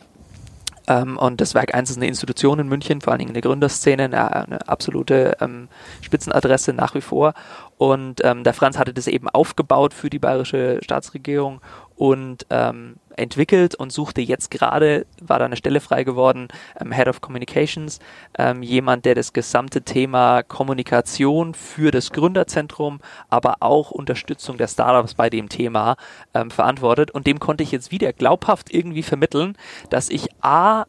[0.90, 3.42] Ähm, und das Werk 1 ist eine Institution in München, vor allen Dingen in der
[3.42, 5.68] Gründerszene, eine, eine absolute ähm,
[6.00, 7.34] Spitzenadresse nach wie vor.
[7.78, 11.60] Und ähm, der Franz hatte das eben aufgebaut für die bayerische Staatsregierung
[11.94, 16.48] und ähm, entwickelt und suchte jetzt gerade, war da eine Stelle frei geworden,
[16.80, 17.98] ähm, Head of Communications,
[18.38, 25.14] ähm, jemand, der das gesamte Thema Kommunikation für das Gründerzentrum, aber auch Unterstützung der Startups
[25.14, 25.96] bei dem Thema
[26.34, 27.10] ähm, verantwortet.
[27.10, 29.56] Und dem konnte ich jetzt wieder glaubhaft irgendwie vermitteln,
[29.90, 30.84] dass ich A,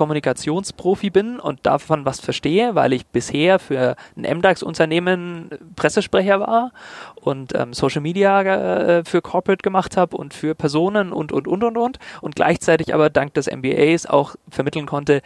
[0.00, 6.72] Kommunikationsprofi bin und davon was verstehe, weil ich bisher für ein MDAX-Unternehmen Pressesprecher war
[7.16, 11.62] und ähm, Social Media äh, für Corporate gemacht habe und für Personen und, und, und,
[11.62, 11.98] und, und.
[12.22, 15.20] Und gleichzeitig aber dank des MBAs auch vermitteln konnte,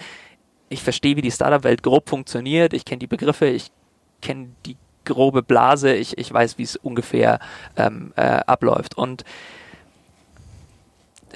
[0.68, 3.70] ich verstehe, wie die Startup-Welt grob funktioniert, ich kenne die Begriffe, ich
[4.22, 7.38] kenne die grobe Blase, ich, ich weiß, wie es ungefähr
[7.76, 8.98] ähm, äh, abläuft.
[8.98, 9.22] Und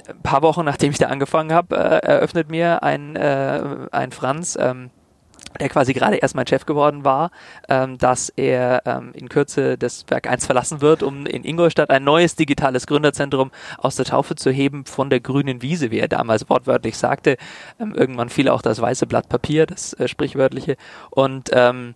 [0.09, 4.57] ein paar Wochen nachdem ich da angefangen habe, äh, eröffnet mir ein, äh, ein Franz,
[4.59, 4.89] ähm,
[5.59, 7.31] der quasi gerade erst mein Chef geworden war,
[7.67, 12.03] ähm, dass er ähm, in Kürze das Werk 1 verlassen wird, um in Ingolstadt ein
[12.03, 16.49] neues digitales Gründerzentrum aus der Taufe zu heben von der grünen Wiese, wie er damals
[16.49, 17.37] wortwörtlich sagte.
[17.79, 20.77] Ähm, irgendwann fiel auch das weiße Blatt Papier, das äh, sprichwörtliche.
[21.09, 21.95] Und, ähm,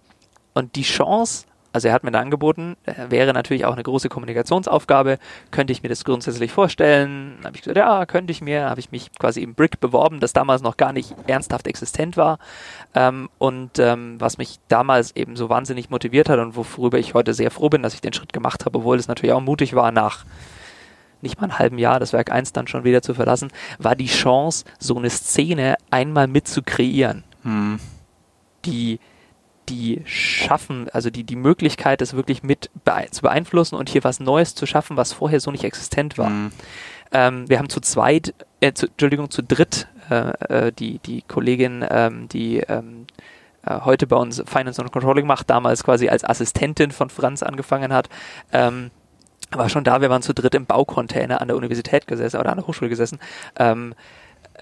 [0.54, 4.08] und die Chance, also er hat mir da angeboten, äh, wäre natürlich auch eine große
[4.08, 5.18] Kommunikationsaufgabe,
[5.52, 7.40] könnte ich mir das grundsätzlich vorstellen?
[7.44, 10.34] Habe ich gesagt, ja, könnte ich mir, habe ich mich quasi im Brick beworben, das
[10.34, 12.38] damals noch gar nicht ernsthaft existent war
[12.94, 17.34] ähm, und ähm, was mich damals eben so wahnsinnig motiviert hat und worüber ich heute
[17.34, 19.92] sehr froh bin, dass ich den Schritt gemacht habe, obwohl es natürlich auch mutig war
[19.92, 20.26] nach
[21.22, 24.08] nicht mal einem halben Jahr das Werk 1 dann schon wieder zu verlassen, war die
[24.08, 27.24] Chance, so eine Szene einmal mit zu kreieren.
[27.44, 27.80] Hm.
[28.66, 29.00] Die
[29.70, 34.20] die schaffen, also die, die Möglichkeit, es wirklich mit bee zu beeinflussen und hier was
[34.20, 36.30] Neues zu schaffen, was vorher so nicht existent war.
[36.30, 36.52] Mhm.
[37.12, 41.86] Ähm, wir haben zu zweit, äh, zu, Entschuldigung, zu dritt äh, äh, die, die Kollegin,
[41.90, 43.06] ähm, die ähm,
[43.66, 47.94] äh, heute bei uns Finance und Controlling macht, damals quasi als Assistentin von Franz angefangen
[47.94, 48.10] hat,
[48.52, 48.92] ähm,
[49.52, 52.58] war schon da, wir waren zu dritt im Baucontainer an der Universität gesessen oder an
[52.58, 53.20] der Hochschule gesessen.
[53.58, 53.94] Ähm,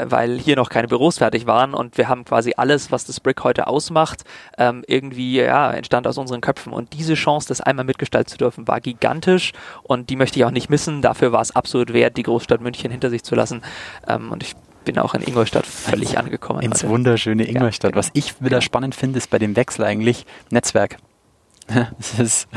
[0.05, 3.43] weil hier noch keine Büros fertig waren und wir haben quasi alles, was das Brick
[3.43, 4.23] heute ausmacht,
[4.57, 8.67] ähm, irgendwie ja entstand aus unseren Köpfen und diese Chance, das einmal mitgestalten zu dürfen,
[8.67, 11.01] war gigantisch und die möchte ich auch nicht missen.
[11.01, 13.61] Dafür war es absolut wert, die Großstadt München hinter sich zu lassen
[14.07, 16.61] ähm, und ich bin auch in Ingolstadt völlig angekommen.
[16.61, 16.89] Ins heute.
[16.89, 17.91] wunderschöne Ingolstadt.
[17.91, 17.99] Ja, genau.
[17.99, 20.97] Was ich wieder spannend finde, ist bei dem Wechsel eigentlich Netzwerk.
[22.17, 22.47] das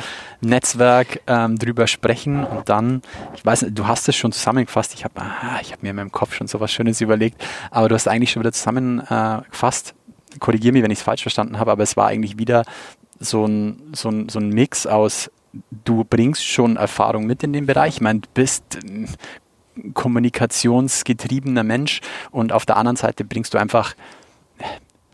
[0.40, 3.02] Netzwerk ähm, drüber sprechen und dann,
[3.34, 6.34] ich weiß nicht, du hast es schon zusammengefasst, ich habe hab mir in meinem Kopf
[6.34, 9.94] schon so was Schönes überlegt, aber du hast eigentlich schon wieder zusammengefasst,
[10.40, 12.64] korrigiere mich, wenn ich es falsch verstanden habe, aber es war eigentlich wieder
[13.20, 15.30] so ein, so ein, so ein Mix aus,
[15.84, 19.08] du bringst schon Erfahrung mit in den Bereich, ich meine, du bist ein
[19.92, 23.94] kommunikationsgetriebener Mensch und auf der anderen Seite bringst du einfach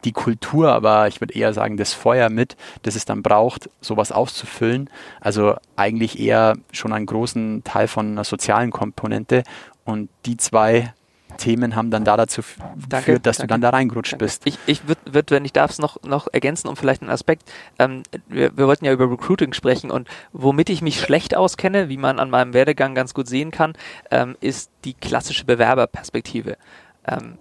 [0.05, 4.13] die Kultur, aber ich würde eher sagen, das Feuer mit, das es dann braucht, sowas
[4.13, 4.91] auszufüllen.
[5.21, 9.43] Also eigentlich eher schon einen großen Teil von einer sozialen Komponente.
[9.85, 10.93] Und die zwei
[11.37, 12.43] Themen haben dann da dazu
[12.89, 13.49] danke, geführt, dass danke.
[13.49, 14.25] du dann da reingerutscht danke.
[14.25, 14.47] bist.
[14.47, 17.51] Ich, ich würde, würd, wenn ich darf, es noch, noch ergänzen um vielleicht einen Aspekt.
[17.79, 21.97] Ähm, wir, wir, wollten ja über Recruiting sprechen und womit ich mich schlecht auskenne, wie
[21.97, 23.75] man an meinem Werdegang ganz gut sehen kann,
[24.11, 26.57] ähm, ist die klassische Bewerberperspektive.
[27.07, 27.39] Ähm,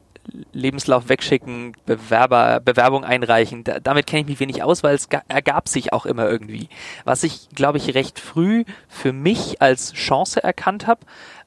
[0.51, 3.63] Lebenslauf wegschicken, Bewerber, Bewerbung einreichen.
[3.63, 6.69] Da, damit kenne ich mich wenig aus, weil es ergab sich auch immer irgendwie.
[7.05, 11.01] Was ich, glaube ich, recht früh für mich als Chance erkannt habe,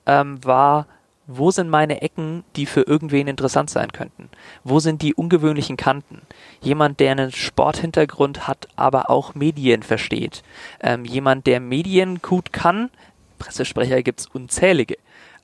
[0.07, 0.87] ähm, war,
[1.27, 4.29] wo sind meine Ecken, die für irgendwen interessant sein könnten?
[4.65, 6.23] Wo sind die ungewöhnlichen Kanten?
[6.61, 10.43] Jemand, der einen Sporthintergrund hat, aber auch Medien versteht.
[10.81, 12.91] Ähm, jemand, der Medien gut kann.
[13.39, 14.97] Pressesprecher gibt es unzählige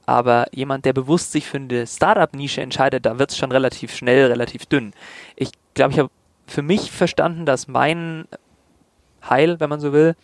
[0.08, 4.28] aber jemand, der bewusst sich für eine Startup-Nische entscheidet, da wird es schon relativ schnell,
[4.28, 4.94] relativ dünn.
[5.36, 6.08] Ich glaube, ich habe
[6.46, 8.24] für mich verstanden, dass mein
[9.28, 10.16] Heil, wenn man so will,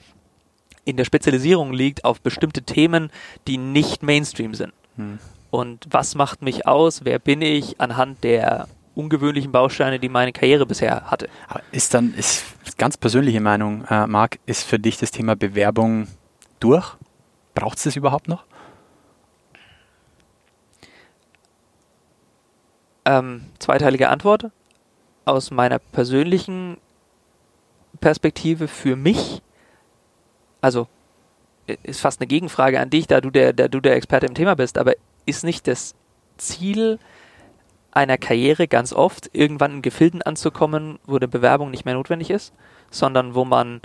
[0.87, 3.11] in der Spezialisierung liegt auf bestimmte Themen,
[3.47, 4.73] die nicht Mainstream sind.
[4.97, 5.19] Hm.
[5.51, 7.05] Und was macht mich aus?
[7.05, 11.29] Wer bin ich anhand der ungewöhnlichen Bausteine, die meine Karriere bisher hatte?
[11.73, 12.47] Ist dann, ist
[12.79, 16.09] ganz persönliche Meinung, äh, Marc, ist für dich das Thema Bewerbung
[16.59, 16.97] durch?
[17.55, 18.45] Braucht es das überhaupt noch?
[23.05, 24.51] Ähm, zweiteilige Antwort.
[25.25, 26.79] Aus meiner persönlichen
[28.01, 29.43] Perspektive für mich,
[30.61, 30.87] also
[31.83, 34.55] ist fast eine Gegenfrage an dich, da du der, da du der Experte im Thema
[34.55, 35.95] bist, aber ist nicht das
[36.37, 36.99] Ziel
[37.93, 42.53] einer Karriere ganz oft, irgendwann in Gefilden anzukommen, wo eine Bewerbung nicht mehr notwendig ist,
[42.91, 43.81] sondern wo man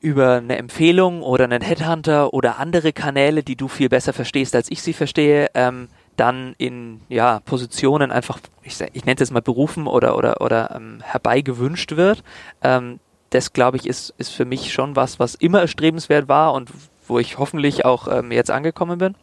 [0.00, 4.70] über eine Empfehlung oder einen Headhunter oder andere Kanäle, die du viel besser verstehst, als
[4.70, 9.86] ich sie verstehe, ähm, dann in ja, Positionen einfach, ich, ich nenne es mal berufen
[9.86, 12.22] oder, oder, oder ähm, herbeigewünscht wird.
[12.62, 13.00] Ähm,
[13.30, 16.70] das, glaube ich, ist, ist für mich schon was, was immer erstrebenswert war und
[17.06, 19.14] wo ich hoffentlich auch ähm, jetzt angekommen bin.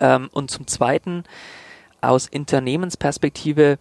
[0.00, 1.24] Ähm, und zum Zweiten,
[2.00, 3.78] aus Unternehmensperspektive,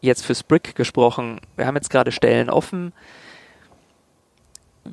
[0.00, 2.92] jetzt für Sprick gesprochen, wir haben jetzt gerade Stellen offen.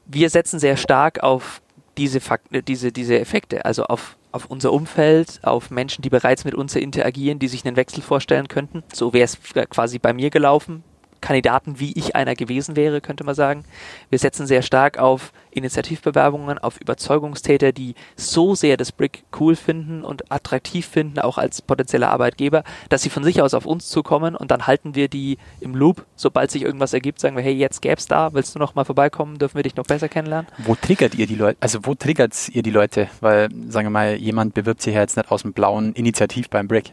[0.06, 1.62] Wir setzen sehr stark auf
[1.98, 6.56] diese, Fakt diese, diese Effekte, also auf auf unser Umfeld, auf Menschen, die bereits mit
[6.56, 8.84] uns interagieren, die sich einen Wechsel vorstellen könnten.
[8.92, 9.38] So wäre es
[9.70, 10.84] quasi bei mir gelaufen.
[11.24, 13.64] Kandidaten, wie ich einer gewesen wäre, könnte man sagen.
[14.10, 20.04] Wir setzen sehr stark auf Initiativbewerbungen, auf Überzeugungstäter, die so sehr das Brick cool finden
[20.04, 24.36] und attraktiv finden, auch als potenzieller Arbeitgeber, dass sie von sich aus auf uns zukommen
[24.36, 26.06] und dann halten wir die im Loop.
[26.18, 29.40] Sobald sich irgendwas ergibt, sagen wir, hey, jetzt gäb's da, willst du noch mal vorbeikommen,
[29.40, 30.48] dürfen wir dich noch besser kennenlernen?
[30.58, 31.58] Wo triggert ihr die Leute?
[31.62, 33.08] Also wo triggert ihr die Leute?
[33.22, 36.68] Weil, sagen wir mal, jemand bewirbt sich ja jetzt nicht aus dem blauen Initiativ beim
[36.68, 36.92] Brick.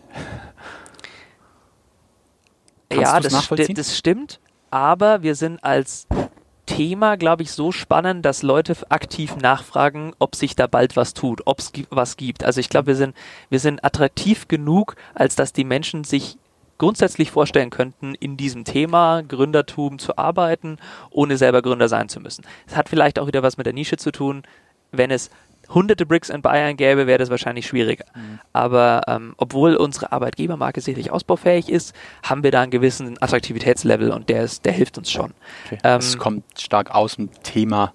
[2.90, 6.06] Kannst ja, das, sti das stimmt, aber wir sind als
[6.66, 11.42] Thema, glaube ich, so spannend, dass Leute aktiv nachfragen, ob sich da bald was tut,
[11.44, 12.44] ob es was gibt.
[12.44, 13.16] Also ich glaube, wir sind,
[13.48, 16.36] wir sind attraktiv genug, als dass die Menschen sich
[16.78, 20.78] grundsätzlich vorstellen könnten, in diesem Thema Gründertum zu arbeiten,
[21.10, 22.44] ohne selber Gründer sein zu müssen.
[22.66, 24.44] Es hat vielleicht auch wieder was mit der Nische zu tun.
[24.92, 25.30] Wenn es
[25.72, 28.04] hunderte Bricks in Bayern gäbe, wäre das wahrscheinlich schwieriger.
[28.14, 28.40] Mhm.
[28.52, 34.28] Aber ähm, obwohl unsere Arbeitgebermarke sicherlich ausbaufähig ist, haben wir da einen gewissen Attraktivitätslevel und
[34.28, 35.32] der, ist, der hilft uns schon.
[35.66, 35.78] Okay.
[35.84, 37.92] Ähm, es kommt stark aus dem Thema.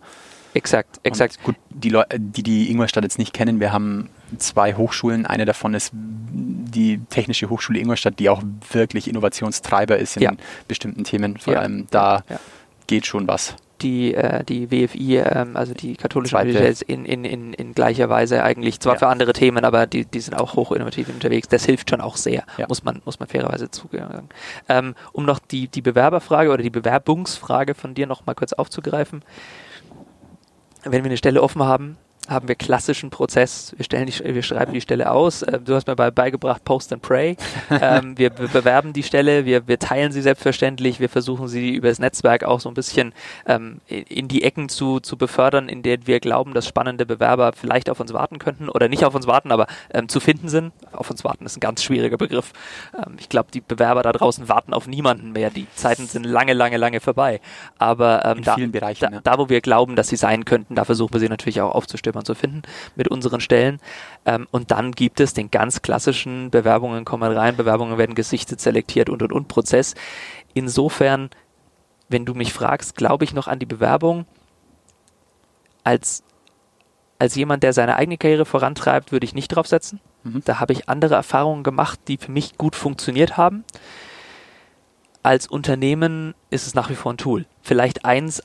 [0.53, 1.38] Exakt, exakt.
[1.39, 5.25] Und gut, die Leute, die die Ingolstadt jetzt nicht kennen, wir haben zwei Hochschulen.
[5.25, 10.31] Eine davon ist die Technische Hochschule Ingolstadt, die auch wirklich Innovationstreiber ist in ja.
[10.69, 11.38] bestimmten Themen.
[11.38, 11.59] Vor ja.
[11.59, 12.39] allem da ja.
[12.88, 17.53] geht schon was die, äh, die WFI, ähm, also die katholische Universität, in, in, in,
[17.53, 18.99] in gleicher Weise eigentlich, zwar ja.
[18.99, 21.47] für andere Themen, aber die, die sind auch hoch innovativ unterwegs.
[21.47, 22.65] Das hilft schon auch sehr, ja.
[22.67, 24.29] muss, man, muss man fairerweise zugeben.
[24.69, 29.23] Ähm, um noch die, die Bewerberfrage oder die Bewerbungsfrage von dir noch mal kurz aufzugreifen.
[30.83, 33.73] Wenn wir eine Stelle offen haben, haben wir klassischen Prozess.
[33.77, 35.43] Wir, stellen die, wir schreiben die Stelle aus.
[35.43, 37.38] Äh, du hast mir bei, beigebracht, Post and Pray.
[37.69, 40.99] ähm, wir, wir, bewerben die Stelle, wir, wir teilen sie selbstverständlich.
[40.99, 43.13] Wir versuchen sie über das Netzwerk auch so ein bisschen
[43.45, 47.89] ähm, in die Ecken zu, zu befördern, in denen wir glauben, dass spannende Bewerber vielleicht
[47.89, 50.73] auf uns warten könnten oder nicht auf uns warten, aber ähm, zu finden sind.
[50.91, 52.53] Auf uns warten ist ein ganz schwieriger Begriff.
[52.95, 55.49] Ähm, ich glaube, die Bewerber da draußen warten auf niemanden mehr.
[55.51, 57.39] Die Zeiten sind lange, lange, lange vorbei.
[57.77, 59.21] Aber ähm, da, Bereichen, da, ja.
[59.23, 62.14] da, wo wir glauben, dass sie sein könnten, da versuchen wir sie natürlich auch aufzustimmen
[62.23, 62.62] zu finden
[62.95, 63.80] mit unseren Stellen.
[64.25, 69.10] Ähm, und dann gibt es den ganz klassischen Bewerbungen kommen rein, Bewerbungen werden gesichtet, selektiert
[69.10, 69.95] und und und Prozess.
[70.54, 71.30] Insofern,
[72.08, 74.25] wenn du mich fragst, glaube ich noch an die Bewerbung
[75.84, 76.23] als
[77.17, 80.01] als jemand, der seine eigene Karriere vorantreibt, würde ich nicht draufsetzen.
[80.23, 80.41] Mhm.
[80.43, 83.63] Da habe ich andere Erfahrungen gemacht, die für mich gut funktioniert haben.
[85.23, 87.45] Als Unternehmen ist es nach wie vor ein Tool.
[87.62, 88.43] Vielleicht eins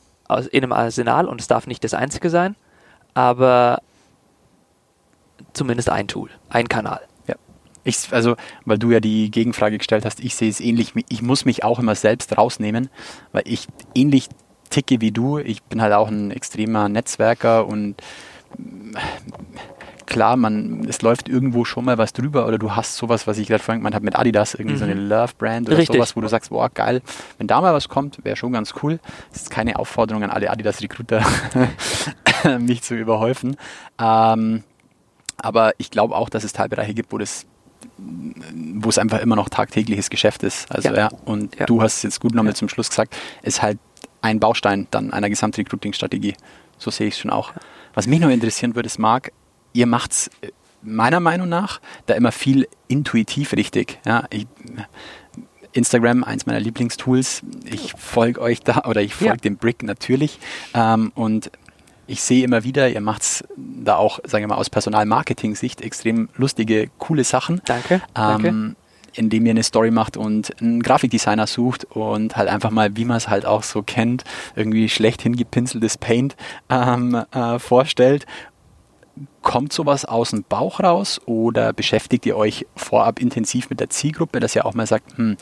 [0.52, 2.54] in einem Arsenal und es darf nicht das einzige sein,
[3.14, 3.82] aber
[5.52, 7.00] zumindest ein Tool, ein Kanal.
[7.26, 7.34] Ja.
[7.84, 10.92] Ich, also, weil du ja die Gegenfrage gestellt hast, ich sehe es ähnlich.
[11.08, 12.88] Ich muss mich auch immer selbst rausnehmen,
[13.32, 14.28] weil ich ähnlich
[14.70, 15.38] ticke wie du.
[15.38, 17.96] Ich bin halt auch ein extremer Netzwerker und
[20.10, 23.48] klar, man, es läuft irgendwo schon mal was drüber oder du hast sowas, was ich
[23.48, 24.78] gerade vorhin gemeint habe mit Adidas, irgendwie mhm.
[24.78, 25.08] so eine mhm.
[25.08, 25.96] Love-Brand oder Richtig.
[25.96, 27.00] sowas, wo du sagst, boah, geil,
[27.38, 28.98] wenn da mal was kommt, wäre schon ganz cool.
[29.32, 31.24] Das ist keine Aufforderung an alle Adidas-Recruiter,
[32.58, 33.56] mich zu überhäufen.
[33.98, 34.64] Ähm,
[35.38, 37.46] aber ich glaube auch, dass es Teilbereiche gibt, wo das
[37.96, 40.70] wo es einfach immer noch tagtägliches Geschäft ist.
[40.70, 41.66] Also ja, ja und ja.
[41.66, 42.56] du hast es jetzt gut nochmal ja.
[42.56, 43.78] zum Schluss gesagt, ist halt
[44.22, 46.34] ein Baustein dann einer Gesamtrecruiting-Strategie.
[46.78, 47.52] So sehe ich es schon auch.
[47.94, 49.32] Was mich noch interessieren würde, ist, Marc,
[49.72, 50.50] ihr macht es äh,
[50.82, 53.98] meiner Meinung nach da immer viel intuitiv richtig.
[54.06, 54.46] Ja, ich,
[55.72, 57.42] Instagram, eins meiner Lieblingstools.
[57.64, 59.36] Ich folge euch da oder ich folge ja.
[59.36, 60.38] dem Brick natürlich.
[60.74, 61.50] Ähm, und
[62.06, 66.28] ich sehe immer wieder, ihr macht es da auch, sagen wir mal, aus Personalmarketing-Sicht extrem
[66.34, 67.62] lustige, coole Sachen.
[67.66, 67.94] Danke.
[67.94, 68.76] Ähm, danke.
[69.12, 73.16] Indem ihr eine Story macht und einen Grafikdesigner sucht und halt einfach mal, wie man
[73.16, 74.22] es halt auch so kennt,
[74.54, 76.36] irgendwie schlecht hingepinseltes Paint
[76.68, 78.26] ähm, äh, vorstellt
[79.42, 84.40] Kommt sowas aus dem Bauch raus oder beschäftigt ihr euch vorab intensiv mit der Zielgruppe,
[84.40, 85.36] dass ihr auch mal sagt, hm,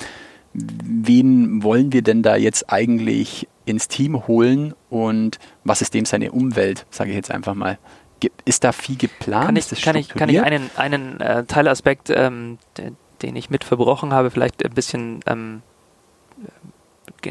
[0.52, 6.32] wen wollen wir denn da jetzt eigentlich ins Team holen und was ist dem seine
[6.32, 7.78] Umwelt, sage ich jetzt einfach mal.
[8.44, 9.46] Ist da viel geplant?
[9.46, 12.58] Kann ich, kann ich, kann ich einen, einen äh, Teilaspekt, ähm,
[13.22, 15.62] den ich mit verbrochen habe, vielleicht ein bisschen ähm,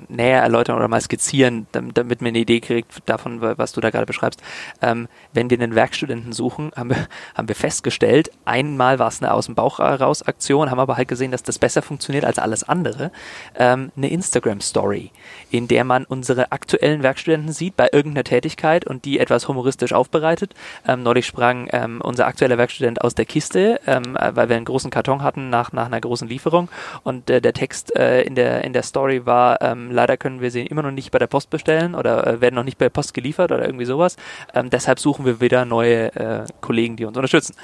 [0.10, 4.06] näher erläutern oder mal skizzieren, damit, man eine Idee kriegt davon, was du da gerade
[4.06, 4.42] beschreibst.
[4.82, 9.34] Ähm, wenn wir einen Werkstudenten suchen, haben wir, haben wir festgestellt, einmal war es eine
[9.34, 12.64] aus dem Bauch raus Aktion, haben aber halt gesehen, dass das besser funktioniert als alles
[12.64, 13.12] andere.
[13.56, 15.12] Ähm, eine Instagram-Story,
[15.52, 20.54] in der man unsere aktuellen Werkstudenten sieht bei irgendeiner Tätigkeit und die etwas humoristisch aufbereitet.
[20.88, 24.66] Ähm, neulich sprang ähm, unser aktueller Werkstudent aus der Kiste, ähm, äh, weil wir einen
[24.66, 26.70] großen Karton hatten nach, nach einer großen Lieferung
[27.04, 30.52] und äh, der Text äh, in, der, in der Story war, ähm, leider können wir
[30.52, 32.90] sie immer noch nicht bei der Post bestellen oder äh, werden noch nicht bei der
[32.90, 34.18] Post geliefert oder irgendwie sowas.
[34.54, 37.56] Ähm, deshalb suchen wir wieder neue äh, Kollegen, die uns unterstützen.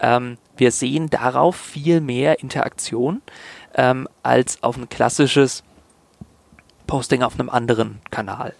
[0.00, 3.22] Ähm, wir sehen darauf viel mehr Interaktion
[3.74, 5.64] ähm, als auf ein klassisches
[6.86, 8.54] Posting auf einem anderen Kanal.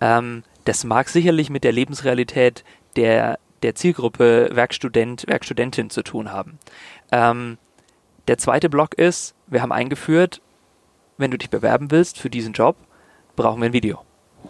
[0.00, 2.64] Ähm, das mag sicherlich mit der Lebensrealität
[2.96, 6.58] der, der Zielgruppe Werkstudent, Werkstudentin zu tun haben.
[7.12, 7.58] Ähm,
[8.26, 10.40] der zweite Block ist, wir haben eingeführt,
[11.18, 12.76] wenn du dich bewerben willst für diesen Job,
[13.36, 14.02] brauchen wir ein Video.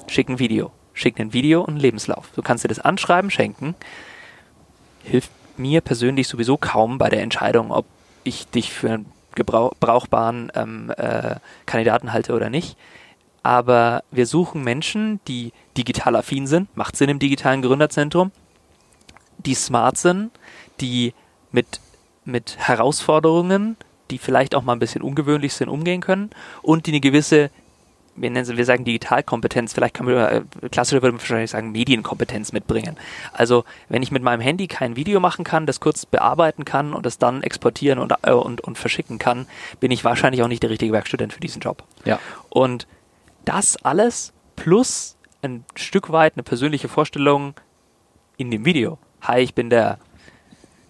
[0.07, 0.73] Schick ein Video.
[0.93, 2.31] Schick ein Video und einen Lebenslauf.
[2.35, 3.75] Du kannst dir das anschreiben, schenken.
[5.03, 7.87] Hilft mir persönlich sowieso kaum bei der Entscheidung, ob
[8.25, 12.77] ich dich für einen gebrauchbaren ähm, äh, Kandidaten halte oder nicht.
[13.43, 18.33] Aber wir suchen Menschen, die digital affin sind, macht Sinn im digitalen Gründerzentrum,
[19.39, 20.33] die smart sind,
[20.81, 21.15] die
[21.53, 21.81] mit,
[22.25, 23.77] mit Herausforderungen
[24.11, 26.31] die vielleicht auch mal ein bisschen ungewöhnlich sind, umgehen können
[26.63, 27.51] und die eine gewisse
[28.17, 31.73] wir nennen sie, wir sagen Digitalkompetenz, vielleicht kann man, äh, klassischer würde man wahrscheinlich sagen,
[31.73, 32.97] Medienkompetenz mitbringen.
[33.33, 37.07] Also, wenn ich mit meinem Handy kein Video machen kann, das kurz bearbeiten kann und
[37.07, 39.47] das dann exportieren und, äh, und, und verschicken kann,
[39.81, 41.85] bin ich wahrscheinlich auch nicht der richtige Werkstudent für diesen Job.
[42.05, 42.19] Ja.
[42.49, 42.87] Und
[43.45, 47.55] das alles plus ein Stück weit eine persönliche Vorstellung
[48.37, 48.99] in dem Video.
[49.23, 49.99] Hi, ich bin der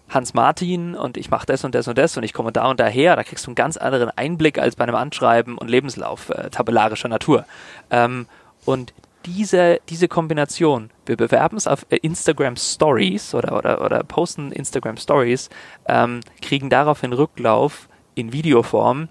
[0.09, 2.79] Hans Martin und ich mache das und das und das und ich komme da und
[2.79, 6.49] daher, da kriegst du einen ganz anderen Einblick als bei einem Anschreiben und Lebenslauf äh,
[6.49, 7.45] tabellarischer Natur.
[7.91, 8.27] Ähm,
[8.65, 8.93] und
[9.25, 14.97] diese, diese Kombination, wir bewerben es auf äh, Instagram Stories oder, oder, oder posten Instagram
[14.97, 15.49] Stories,
[15.87, 19.09] ähm, kriegen daraufhin Rücklauf in Videoform,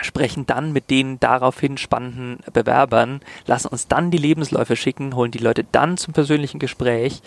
[0.00, 5.38] sprechen dann mit den daraufhin spannenden Bewerbern, lassen uns dann die Lebensläufe schicken, holen die
[5.38, 7.22] Leute dann zum persönlichen Gespräch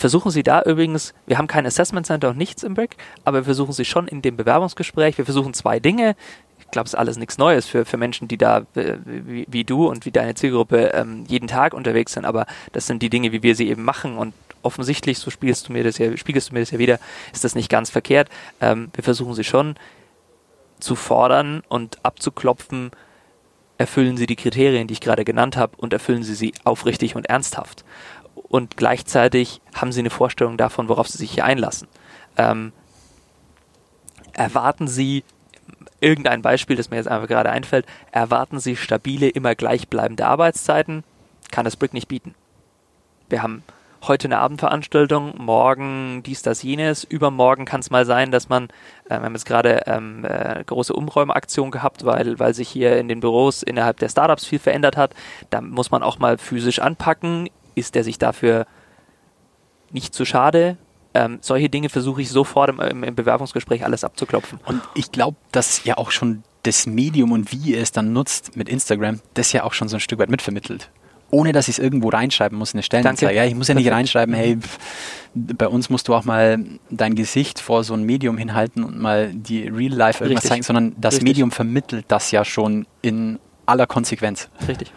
[0.00, 3.44] versuchen Sie da übrigens, wir haben kein Assessment Center und nichts im Brick, aber wir
[3.44, 6.16] versuchen Sie schon in dem Bewerbungsgespräch, wir versuchen zwei Dinge.
[6.58, 9.64] Ich glaube, es ist alles nichts Neues für, für Menschen, die da äh, wie, wie
[9.64, 13.32] du und wie deine Zielgruppe ähm, jeden Tag unterwegs sind, aber das sind die Dinge,
[13.32, 16.54] wie wir sie eben machen und offensichtlich, so spiegelst du mir das ja, spiegelst du
[16.54, 16.98] mir das ja wieder,
[17.32, 18.28] ist das nicht ganz verkehrt.
[18.60, 19.76] Ähm, wir versuchen sie schon
[20.78, 22.90] zu fordern und abzuklopfen,
[23.78, 27.26] erfüllen sie die Kriterien, die ich gerade genannt habe, und erfüllen sie sie aufrichtig und
[27.26, 27.84] ernsthaft.
[28.50, 31.88] Und gleichzeitig haben sie eine Vorstellung davon, worauf sie sich hier einlassen.
[32.36, 32.72] Ähm,
[34.34, 35.24] erwarten sie
[36.00, 41.04] irgendein Beispiel, das mir jetzt einfach gerade einfällt, erwarten Sie stabile, immer gleichbleibende Arbeitszeiten,
[41.50, 42.34] kann das Brick nicht bieten.
[43.28, 43.62] Wir haben
[44.02, 48.64] heute eine Abendveranstaltung, morgen dies, das, jenes, übermorgen kann es mal sein, dass man,
[49.04, 53.08] äh, wir haben jetzt gerade ähm, äh, große Umräumaktion gehabt, weil, weil sich hier in
[53.08, 55.14] den Büros innerhalb der Startups viel verändert hat.
[55.50, 57.48] Da muss man auch mal physisch anpacken.
[57.80, 58.66] Ist der sich dafür
[59.90, 60.76] nicht zu schade?
[61.12, 64.60] Ähm, solche Dinge versuche ich sofort im, im, Bewerbungsgespräch alles abzuklopfen.
[64.66, 68.56] Und ich glaube, dass ja auch schon das Medium und wie ihr es dann nutzt
[68.56, 70.90] mit Instagram, das ja auch schon so ein Stück weit mitvermittelt
[71.30, 73.34] ohne dass ich es irgendwo reinschreiben muss, eine Stellenanzeige.
[73.34, 74.58] Ja, ich muss ja nicht reinschreiben, hey,
[75.34, 76.58] bei uns musst du auch mal
[76.90, 80.50] dein Gesicht vor so ein Medium hinhalten und mal die Real Life irgendwas Richtig.
[80.50, 81.28] zeigen, sondern das Richtig.
[81.28, 84.48] Medium vermittelt das ja schon in aller Konsequenz.
[84.66, 84.92] Richtig.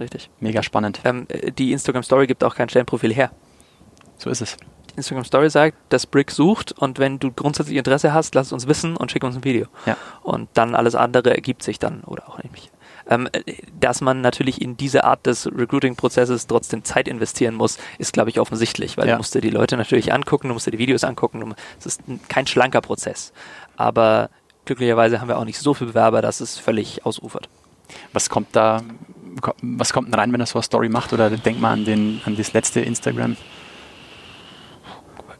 [0.00, 0.30] Richtig.
[0.40, 1.00] Mega spannend.
[1.04, 1.26] Ähm,
[1.58, 3.30] die Instagram Story gibt auch kein Stellenprofil her.
[4.18, 4.56] So ist es.
[4.90, 8.52] Die Instagram Story sagt, dass Brick sucht und wenn du grundsätzlich Interesse hast, lass es
[8.52, 9.66] uns wissen und schick uns ein Video.
[9.84, 9.96] Ja.
[10.22, 12.70] Und dann alles andere ergibt sich dann oder auch nicht.
[13.08, 13.28] Ähm,
[13.78, 18.40] dass man natürlich in diese Art des Recruiting-Prozesses trotzdem Zeit investieren muss, ist, glaube ich,
[18.40, 19.12] offensichtlich, weil ja.
[19.12, 21.54] du musst dir die Leute natürlich angucken, du musst dir die Videos angucken.
[21.78, 23.32] Es ist kein schlanker Prozess.
[23.76, 24.28] Aber
[24.64, 27.48] glücklicherweise haben wir auch nicht so viele Bewerber, dass es völlig ausufert.
[28.12, 28.82] Was kommt da,
[29.62, 31.12] was kommt denn rein, wenn er so eine Story macht?
[31.12, 33.36] Oder denk mal an, den, an das letzte Instagram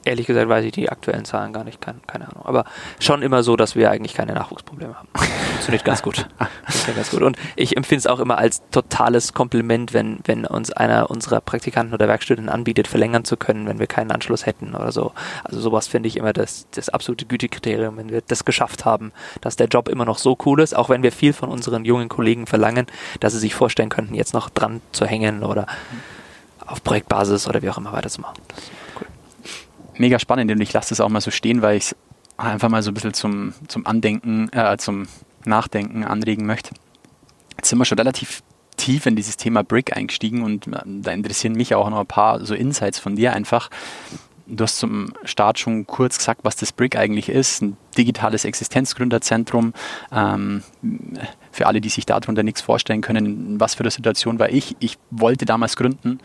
[0.07, 2.45] ehrlich gesagt weiß ich die aktuellen Zahlen gar nicht, keine, keine Ahnung.
[2.45, 2.65] Aber
[3.01, 5.09] schon immer so, dass wir eigentlich keine Nachwuchsprobleme haben.
[5.51, 6.27] Funktioniert ganz gut.
[6.65, 7.23] Funktioniert ganz gut.
[7.23, 11.95] Und ich empfinde es auch immer als totales Kompliment, wenn, wenn uns einer unserer Praktikanten
[11.95, 15.13] oder Werkstudenten anbietet, verlängern zu können, wenn wir keinen Anschluss hätten oder so.
[15.45, 19.57] Also sowas finde ich immer das, das absolute Gütekriterium, wenn wir das geschafft haben, dass
[19.57, 22.47] der Job immer noch so cool ist, auch wenn wir viel von unseren jungen Kollegen
[22.47, 22.87] verlangen,
[23.21, 25.67] dass sie sich vorstellen könnten, jetzt noch dran zu hängen oder
[26.67, 28.37] auf Projektbasis oder wie auch immer weiterzumachen.
[29.99, 31.97] Mega spannend und ich lasse das auch mal so stehen, weil ich es
[32.37, 35.07] einfach mal so ein bisschen zum, zum Andenken, äh, zum
[35.45, 36.75] Nachdenken anregen möchte.
[37.57, 38.43] Jetzt sind wir schon relativ
[38.77, 42.45] tief in dieses Thema Brick eingestiegen und äh, da interessieren mich auch noch ein paar
[42.45, 43.71] so Insights von dir einfach.
[44.49, 47.63] Du hast zum Start schon kurz gesagt, was das Brick eigentlich ist.
[47.63, 49.73] Ein digitales Existenzgründerzentrum.
[50.13, 50.63] Ähm,
[51.51, 54.77] für alle, die sich darunter nichts vorstellen können, was für eine Situation war ich.
[54.79, 56.21] Ich wollte damals gründen,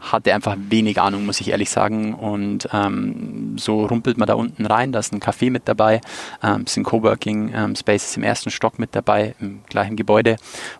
[0.00, 2.14] hatte einfach wenig Ahnung, muss ich ehrlich sagen.
[2.14, 4.92] Und ähm, so rumpelt man da unten rein.
[4.92, 6.00] Da ist ein Café mit dabei,
[6.42, 10.36] ähm, sind Coworking ähm, Spaces im ersten Stock mit dabei, im gleichen Gebäude.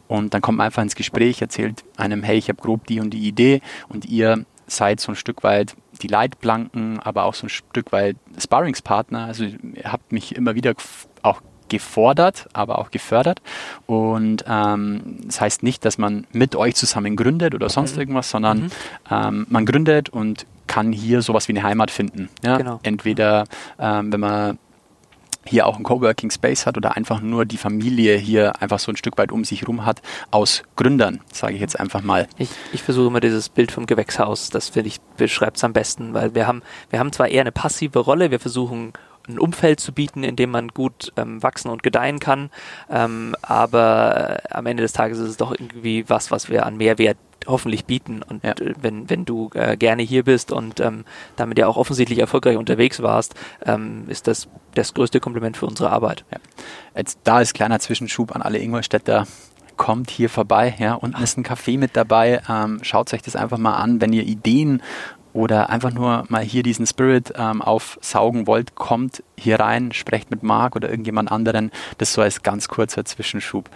[0.06, 3.10] Und dann kommt man einfach ins Gespräch, erzählt einem, hey, ich habe grob die und
[3.10, 7.48] die Idee und ihr seid so ein Stück weit die Leitplanken, aber auch so ein
[7.48, 9.24] Stück weit Sparringspartner.
[9.24, 10.74] Also ihr habt mich immer wieder
[11.22, 13.40] auch gefordert, aber auch gefördert.
[13.86, 18.00] Und ähm, das heißt nicht, dass man mit euch zusammen gründet oder sonst mhm.
[18.00, 18.70] irgendwas, sondern mhm.
[19.10, 22.28] ähm, man gründet und kann hier sowas wie eine Heimat finden.
[22.44, 22.58] Ja?
[22.58, 22.80] Genau.
[22.82, 23.44] Entweder
[23.78, 24.58] ähm, wenn man
[25.48, 28.96] hier auch einen Coworking Space hat oder einfach nur die Familie hier einfach so ein
[28.96, 32.28] Stück weit um sich herum hat, aus Gründern, sage ich jetzt einfach mal.
[32.36, 36.14] Ich, ich versuche immer dieses Bild vom Gewächshaus, das finde ich beschreibt es am besten,
[36.14, 38.92] weil wir haben, wir haben zwar eher eine passive Rolle, wir versuchen
[39.28, 42.50] ein Umfeld zu bieten, in dem man gut ähm, wachsen und gedeihen kann.
[42.90, 46.76] Ähm, aber äh, am Ende des Tages ist es doch irgendwie was, was wir an
[46.76, 48.22] Mehrwert hoffentlich bieten.
[48.22, 48.52] Und ja.
[48.52, 51.04] äh, wenn, wenn du äh, gerne hier bist und ähm,
[51.36, 55.90] damit ja auch offensichtlich erfolgreich unterwegs warst, ähm, ist das das größte Kompliment für unsere
[55.90, 56.24] Arbeit.
[56.30, 56.38] Ja.
[56.96, 59.26] Jetzt da ist kleiner Zwischenschub an alle Ingolstädter
[59.78, 60.74] kommt hier vorbei.
[60.78, 62.42] Ja, unten ist ein Café mit dabei.
[62.48, 64.02] Ähm, schaut euch das einfach mal an.
[64.02, 64.82] Wenn ihr Ideen
[65.32, 70.42] oder einfach nur mal hier diesen Spirit ähm, aufsaugen wollt, kommt hier rein, sprecht mit
[70.42, 71.70] Marc oder irgendjemand anderen.
[71.98, 73.70] Das so als ganz kurzer Zwischenschub.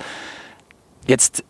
[1.07, 1.45] Jetzt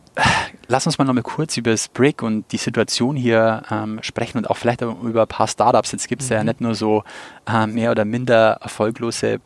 [0.68, 4.38] lass uns mal noch mal kurz über das Brick und die Situation hier ähm, sprechen
[4.38, 5.92] und auch vielleicht über ein paar Startups.
[5.92, 6.36] Jetzt gibt es mhm.
[6.36, 7.04] ja nicht nur so
[7.46, 9.40] äh, mehr oder minder erfolglose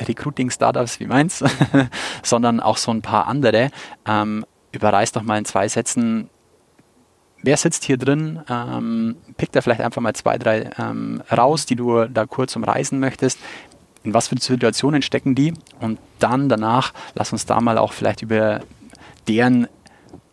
[0.00, 1.44] Recruiting-Startups wie meins,
[2.22, 3.70] sondern auch so ein paar andere.
[4.06, 6.30] Ähm, überreiß doch mal in zwei Sätzen,
[7.42, 8.40] wer sitzt hier drin?
[8.48, 12.98] Ähm, pick da vielleicht einfach mal zwei, drei ähm, raus, die du da kurz umreißen
[12.98, 13.38] möchtest.
[14.04, 15.54] In was für Situationen stecken die?
[15.80, 18.60] Und dann danach lass uns da mal auch vielleicht über
[19.28, 19.68] deren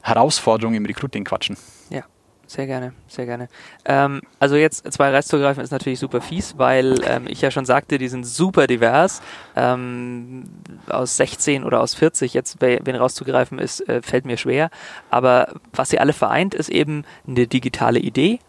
[0.01, 1.57] Herausforderungen im Recruiting quatschen.
[1.89, 2.03] Ja.
[2.49, 3.47] Sehr gerne, sehr gerne.
[3.85, 7.99] Ähm, also jetzt zwei rauszugreifen ist natürlich super fies, weil ähm, ich ja schon sagte,
[7.99, 9.21] die sind super divers.
[9.55, 10.49] Ähm,
[10.87, 14.71] aus 16 oder aus 40 jetzt wen rauszugreifen ist, äh, fällt mir schwer.
[15.11, 18.39] Aber was sie alle vereint, ist eben eine digitale Idee,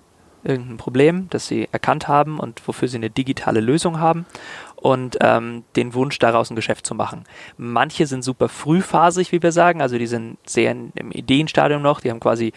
[0.44, 4.24] irgendein Problem, das sie erkannt haben und wofür sie eine digitale Lösung haben
[4.76, 7.24] und ähm, den Wunsch daraus ein Geschäft zu machen.
[7.58, 12.10] Manche sind super frühphasig, wie wir sagen, also die sind sehr im Ideenstadium noch, die
[12.10, 12.54] haben quasi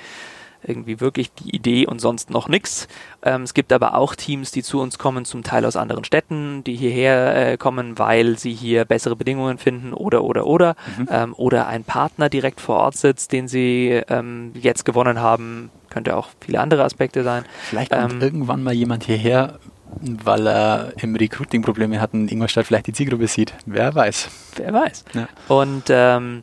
[0.65, 2.87] irgendwie wirklich die Idee und sonst noch nichts.
[3.23, 6.63] Ähm, es gibt aber auch Teams, die zu uns kommen, zum Teil aus anderen Städten,
[6.63, 11.07] die hierher äh, kommen, weil sie hier bessere Bedingungen finden oder oder oder mhm.
[11.09, 15.69] ähm, oder ein Partner direkt vor Ort sitzt, den sie ähm, jetzt gewonnen haben.
[15.89, 17.45] Könnte auch viele andere Aspekte sein.
[17.69, 19.59] Vielleicht kommt ähm, irgendwann mal jemand hierher,
[20.01, 23.53] weil er im Recruiting Probleme hat und Ingolstadt vielleicht die Zielgruppe sieht.
[23.65, 24.29] Wer weiß.
[24.55, 25.05] Wer weiß.
[25.13, 25.27] Ja.
[25.47, 26.41] Und ähm,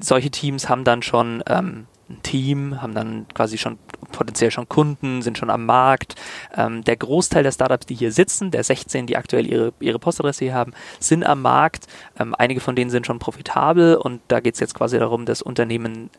[0.00, 3.78] solche Teams haben dann schon ähm, ein Team, haben dann quasi schon
[4.12, 6.14] potenziell schon Kunden, sind schon am Markt.
[6.56, 10.44] Ähm, der Großteil der Startups, die hier sitzen, der 16, die aktuell ihre, ihre Postadresse
[10.44, 11.86] hier haben, sind am Markt.
[12.18, 15.42] Ähm, einige von denen sind schon profitabel und da geht es jetzt quasi darum, das
[15.42, 16.10] Unternehmen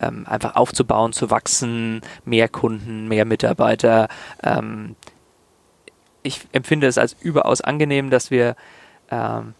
[0.00, 4.08] ähm, einfach aufzubauen, zu wachsen, mehr Kunden, mehr Mitarbeiter.
[4.42, 4.96] Ähm,
[6.22, 8.56] ich empfinde es als überaus angenehm, dass wir
[9.10, 9.54] ähm,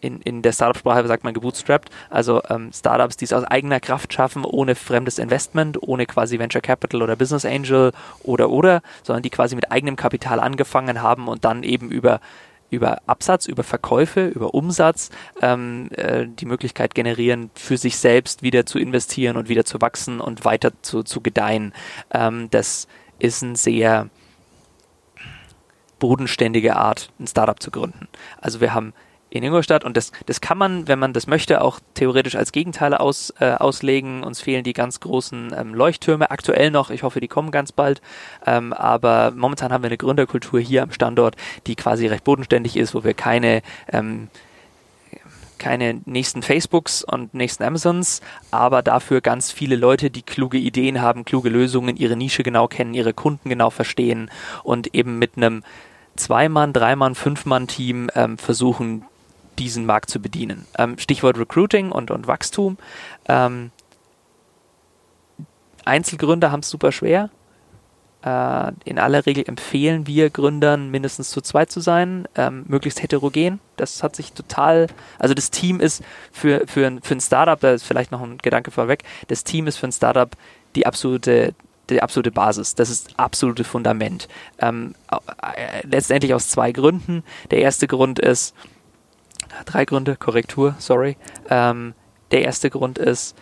[0.00, 4.12] in, in der Startup-Sprache sagt man gebootstrapped, also ähm, Startups, die es aus eigener Kraft
[4.12, 7.92] schaffen, ohne fremdes Investment, ohne quasi Venture Capital oder Business Angel
[8.22, 12.20] oder oder, sondern die quasi mit eigenem Kapital angefangen haben und dann eben über
[12.70, 18.66] über Absatz, über Verkäufe, über Umsatz ähm, äh, die Möglichkeit generieren, für sich selbst wieder
[18.66, 21.72] zu investieren und wieder zu wachsen und weiter zu, zu gedeihen.
[22.10, 22.86] Ähm, das
[23.18, 24.10] ist ein sehr
[25.98, 28.06] bodenständige Art, ein Startup zu gründen.
[28.40, 28.92] Also wir haben
[29.30, 33.00] in Ingolstadt und das, das kann man, wenn man das möchte, auch theoretisch als Gegenteile
[33.00, 34.22] aus, äh, auslegen.
[34.22, 36.90] Uns fehlen die ganz großen ähm, Leuchttürme aktuell noch.
[36.90, 38.00] Ich hoffe, die kommen ganz bald.
[38.46, 42.94] Ähm, aber momentan haben wir eine Gründerkultur hier am Standort, die quasi recht bodenständig ist,
[42.94, 43.62] wo wir keine
[43.92, 44.28] ähm,
[45.58, 48.20] keine nächsten Facebooks und nächsten Amazons,
[48.50, 52.94] aber dafür ganz viele Leute, die kluge Ideen haben, kluge Lösungen, ihre Nische genau kennen,
[52.94, 54.30] ihre Kunden genau verstehen
[54.62, 55.64] und eben mit einem
[56.16, 59.04] Zwei-Mann, Drei-Mann, Fünf-Mann-Team ähm, versuchen,
[59.58, 60.66] diesen Markt zu bedienen.
[60.76, 62.78] Ähm, Stichwort Recruiting und, und Wachstum.
[63.26, 63.70] Ähm,
[65.84, 67.30] Einzelgründer haben es super schwer.
[68.22, 73.60] Äh, in aller Regel empfehlen wir Gründern, mindestens zu zweit zu sein, ähm, möglichst heterogen.
[73.76, 74.88] Das hat sich total,
[75.18, 76.02] also das Team ist
[76.32, 79.66] für, für, ein, für ein Startup, da ist vielleicht noch ein Gedanke vorweg, das Team
[79.66, 80.30] ist für ein Startup
[80.74, 81.54] die absolute
[81.90, 82.74] die absolute Basis.
[82.74, 84.28] Das ist das absolute Fundament.
[84.58, 87.24] Ähm, äh, letztendlich aus zwei Gründen.
[87.50, 88.54] Der erste Grund ist,
[89.64, 91.16] drei Gründe, Korrektur, sorry.
[91.48, 91.94] Ähm,
[92.30, 93.36] der erste Grund ist,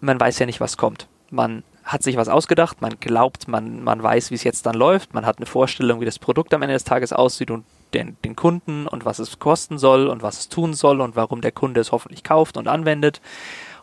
[0.00, 1.08] man weiß ja nicht, was kommt.
[1.30, 5.14] Man hat sich was ausgedacht, man glaubt, man, man weiß, wie es jetzt dann läuft,
[5.14, 8.36] man hat eine Vorstellung, wie das Produkt am Ende des Tages aussieht und den, den
[8.36, 11.80] Kunden und was es kosten soll und was es tun soll und warum der Kunde
[11.80, 13.20] es hoffentlich kauft und anwendet.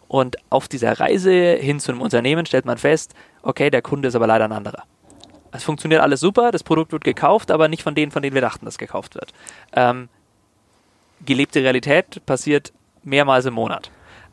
[0.07, 3.13] Und auf dieser Reise hin zu einem Unternehmen stellt man fest,
[3.43, 4.83] okay, der Kunde ist aber leider ein anderer.
[5.51, 8.41] Es funktioniert alles super, das Produkt wird gekauft, aber nicht von denen, von denen wir
[8.41, 9.33] dachten, dass gekauft wird.
[9.73, 10.09] Ähm,
[11.25, 12.71] gelebte Realität passiert
[13.03, 13.91] mehrmals im Monat.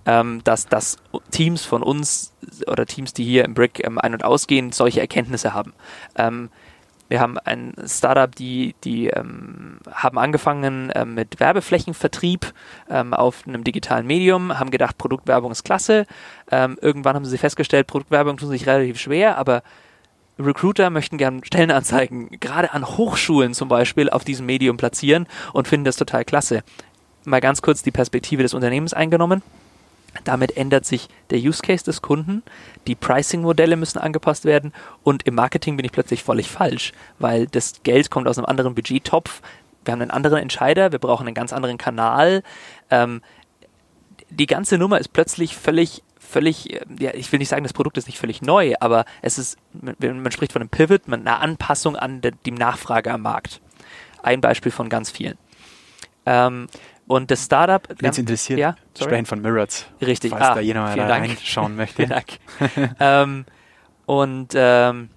[0.09, 0.99] Ähm, dass, dass
[1.33, 2.33] Teams von uns
[2.69, 5.73] oder Teams, die hier im Brick ähm, ein- und ausgehen, solche Erkenntnisse haben.
[6.15, 6.51] Ähm,
[7.09, 12.53] wir haben ein Startup, die, die ähm, haben angefangen ähm, mit Werbeflächenvertrieb
[12.89, 16.07] ähm, auf einem digitalen Medium, haben gedacht, Produktwerbung ist klasse.
[16.49, 19.63] Irgendwann haben sie festgestellt, Produktwerbung tun sich relativ schwer, aber
[20.39, 25.85] Recruiter möchten gerne Stellenanzeigen, gerade an Hochschulen zum Beispiel, auf diesem Medium platzieren und finden
[25.85, 26.63] das total klasse.
[27.25, 29.43] Mal ganz kurz die Perspektive des Unternehmens eingenommen.
[30.25, 32.43] Damit ändert sich der Use Case des Kunden,
[32.87, 34.73] die Pricing-Modelle müssen angepasst werden
[35.03, 38.75] und im Marketing bin ich plötzlich völlig falsch, weil das Geld kommt aus einem anderen
[38.75, 39.43] Budgettopf.
[39.85, 42.43] Wir haben einen anderen Entscheider, wir brauchen einen ganz anderen Kanal.
[42.91, 43.21] Ähm,
[44.31, 48.07] die ganze Nummer ist plötzlich völlig völlig, ja, ich will nicht sagen, das Produkt ist
[48.07, 52.21] nicht völlig neu, aber es ist, man, man spricht von einem Pivot, einer Anpassung an
[52.21, 53.61] de, die Nachfrage am Markt.
[54.23, 55.39] Ein Beispiel von ganz vielen.
[56.25, 56.67] Ähm,
[57.07, 57.89] und das Startup.
[58.03, 59.87] Es interessiert, ja, sprechen von Mirrors.
[60.01, 60.31] Richtig.
[60.31, 61.97] Falls ah, da jemand reinschauen möchte.
[61.97, 62.27] Vielen Dank.
[63.01, 63.45] ähm,
[64.07, 65.11] und ähm,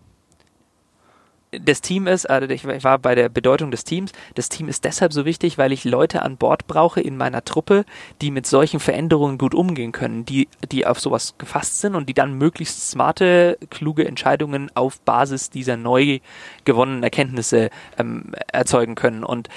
[1.52, 5.14] das Team ist, also ich war bei der Bedeutung des Teams, das Team ist deshalb
[5.14, 7.86] so wichtig, weil ich Leute an Bord brauche in meiner Truppe,
[8.22, 12.14] die mit solchen Veränderungen gut umgehen können, die, die auf sowas gefasst sind und die
[12.14, 16.20] dann möglichst smarte, kluge Entscheidungen auf Basis dieser neu
[16.66, 19.24] gewonnenen Erkenntnisse ähm, erzeugen können.
[19.24, 19.50] Und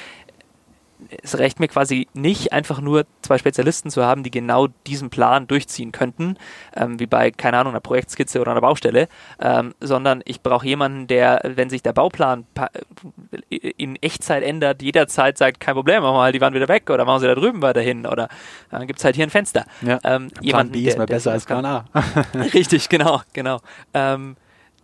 [1.23, 5.47] es reicht mir quasi nicht, einfach nur zwei Spezialisten zu haben, die genau diesen Plan
[5.47, 6.37] durchziehen könnten,
[6.77, 9.09] ähm, wie bei, keine Ahnung, einer Projektskizze oder einer Baustelle,
[9.41, 12.47] ähm, sondern ich brauche jemanden, der, wenn sich der Bauplan
[13.51, 17.05] in Echtzeit ändert, jederzeit sagt, kein Problem, machen wir halt die Wand wieder weg oder
[17.05, 18.29] machen sie da drüben weiterhin oder
[18.71, 19.65] dann äh, gibt es halt hier ein Fenster.
[19.83, 21.85] Ja, ähm, jemanden, B ist mal besser als Plan A.
[22.55, 23.61] Richtig, genau, genau.
[23.95, 24.37] Ähm,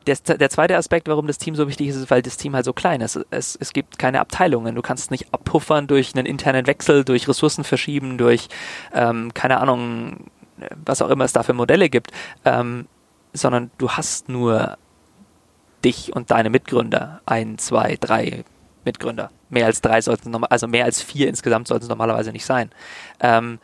[0.09, 2.65] der, der, zweite Aspekt, warum das Team so wichtig ist, ist, weil das Team halt
[2.65, 3.21] so klein ist.
[3.31, 4.75] Es, es gibt keine Abteilungen.
[4.75, 8.49] Du kannst nicht abpuffern durch einen internen Wechsel, durch Ressourcen verschieben, durch,
[8.93, 10.31] ähm, keine Ahnung,
[10.85, 12.11] was auch immer es da für Modelle gibt,
[12.45, 12.87] ähm,
[13.33, 14.77] sondern du hast nur
[15.85, 17.21] dich und deine Mitgründer.
[17.27, 18.45] Ein, zwei, drei
[18.85, 19.31] Mitgründer.
[19.51, 22.71] Mehr als drei sollten also mehr als vier insgesamt sollten es normalerweise nicht sein.
[23.21, 23.59] Ähm,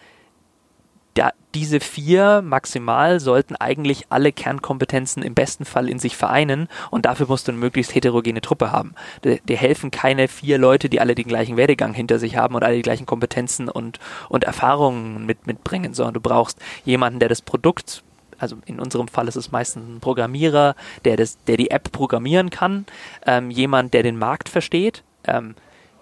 [1.15, 7.07] da, diese vier maximal sollten eigentlich alle Kernkompetenzen im besten Fall in sich vereinen und
[7.07, 8.95] dafür musst du eine möglichst heterogene Truppe haben.
[9.23, 12.77] Dir helfen keine vier Leute, die alle den gleichen Werdegang hinter sich haben und alle
[12.77, 18.03] die gleichen Kompetenzen und, und Erfahrungen mit, mitbringen, sondern du brauchst jemanden, der das Produkt
[18.37, 22.51] also in unserem Fall ist es meistens ein Programmierer, der, das, der die App programmieren
[22.51, 22.85] kann,
[23.27, 25.05] ähm, jemand, der den Markt versteht.
[25.25, 25.55] Ähm,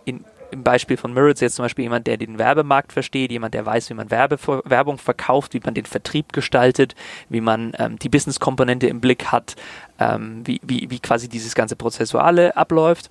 [0.04, 3.64] in, im Beispiel von Mirrors jetzt zum Beispiel jemand, der den Werbemarkt versteht, jemand, der
[3.64, 6.94] weiß, wie man Werbe, Werbung verkauft, wie man den Vertrieb gestaltet,
[7.28, 9.56] wie man ähm, die Business-Komponente im Blick hat,
[9.98, 13.10] ähm, wie, wie, wie quasi dieses ganze Prozessuale abläuft.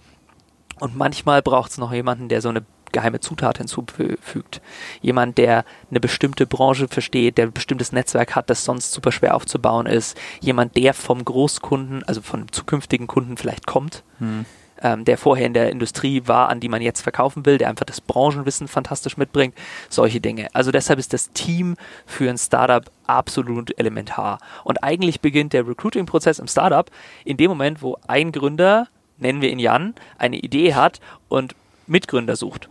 [0.79, 4.61] Und manchmal braucht es noch jemanden, der so eine geheime Zutat hinzufügt.
[5.01, 9.35] Jemand, der eine bestimmte Branche versteht, der ein bestimmtes Netzwerk hat, das sonst super schwer
[9.35, 10.17] aufzubauen ist.
[10.41, 14.03] Jemand, der vom Großkunden, also von zukünftigen Kunden vielleicht kommt.
[14.19, 14.45] Hm
[14.83, 17.85] ähm, der vorher in der Industrie war, an die man jetzt verkaufen will, der einfach
[17.85, 19.55] das Branchenwissen fantastisch mitbringt,
[19.89, 20.47] solche Dinge.
[20.53, 21.75] Also deshalb ist das Team
[22.05, 24.39] für ein Startup absolut elementar.
[24.63, 26.89] Und eigentlich beginnt der Recruiting-Prozess im Startup
[27.25, 31.55] in dem Moment, wo ein Gründer, nennen wir ihn Jan, eine Idee hat und
[31.87, 32.69] Mitgründer sucht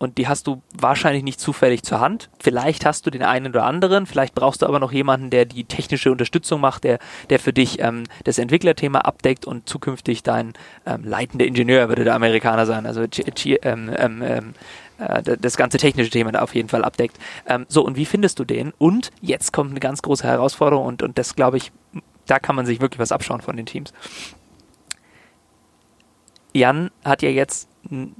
[0.00, 2.30] und die hast du wahrscheinlich nicht zufällig zur Hand.
[2.40, 5.64] Vielleicht hast du den einen oder anderen, vielleicht brauchst du aber noch jemanden, der die
[5.64, 6.98] technische Unterstützung macht, der,
[7.28, 10.54] der für dich ähm, das Entwicklerthema abdeckt und zukünftig dein
[10.86, 14.54] ähm, leitender Ingenieur würde der Amerikaner sein, also ähm, ähm, ähm,
[14.98, 17.18] äh, das ganze technische Thema auf jeden Fall abdeckt.
[17.46, 18.72] Ähm, so, und wie findest du den?
[18.78, 21.72] Und jetzt kommt eine ganz große Herausforderung und, und das glaube ich,
[22.26, 23.92] da kann man sich wirklich was abschauen von den Teams.
[26.54, 27.69] Jan hat ja jetzt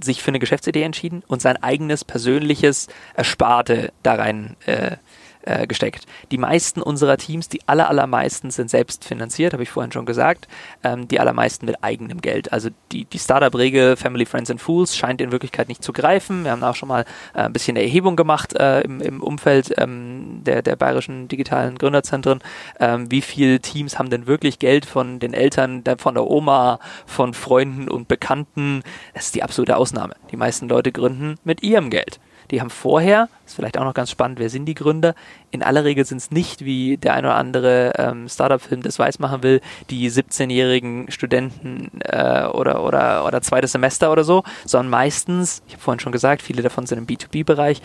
[0.00, 4.96] sich für eine Geschäftsidee entschieden und sein eigenes persönliches Ersparte da rein äh,
[5.42, 6.06] äh, gesteckt.
[6.30, 10.48] Die meisten unserer Teams, die aller, allermeisten sind selbst finanziert, habe ich vorhin schon gesagt,
[10.84, 12.52] ähm, die allermeisten mit eigenem Geld.
[12.52, 16.44] Also die, die Startup-Regel Family, Friends and Fools scheint in Wirklichkeit nicht zu greifen.
[16.44, 19.74] Wir haben auch schon mal äh, ein bisschen eine Erhebung gemacht äh, im, im Umfeld
[19.78, 22.40] ähm, der, der bayerischen digitalen Gründerzentren.
[22.78, 27.34] Ähm, wie viele Teams haben denn wirklich Geld von den Eltern, von der Oma, von
[27.34, 28.82] Freunden und Bekannten?
[29.14, 30.14] Das ist die absolute Ausnahme.
[30.30, 32.20] Die meisten Leute gründen mit ihrem Geld.
[32.50, 35.14] Die haben vorher, ist vielleicht auch noch ganz spannend, wer sind die Gründer?
[35.50, 39.18] In aller Regel sind es nicht, wie der ein oder andere ähm, Startup-Film das weiß
[39.20, 45.62] machen will, die 17-jährigen Studenten äh, oder, oder, oder zweites Semester oder so, sondern meistens,
[45.68, 47.82] ich habe vorhin schon gesagt, viele davon sind im B2B-Bereich,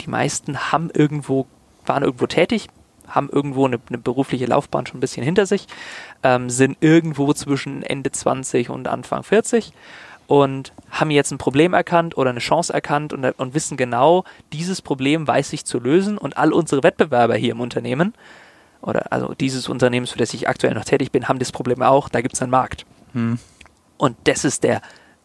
[0.00, 1.46] die meisten haben irgendwo,
[1.86, 2.68] waren irgendwo tätig,
[3.08, 5.66] haben irgendwo eine, eine, berufliche Laufbahn schon ein bisschen hinter sich,
[6.22, 9.72] ähm, sind irgendwo zwischen Ende 20 und Anfang 40
[10.32, 14.24] und haben jetzt ein Problem erkannt oder eine Chance erkannt und, und wissen genau,
[14.54, 18.14] dieses Problem weiß ich zu lösen und all unsere Wettbewerber hier im Unternehmen
[18.80, 22.08] oder also dieses Unternehmen, für das ich aktuell noch tätig bin, haben das Problem auch,
[22.08, 22.86] da gibt es einen Markt.
[23.12, 23.38] Hm.
[23.98, 24.80] Und das ist der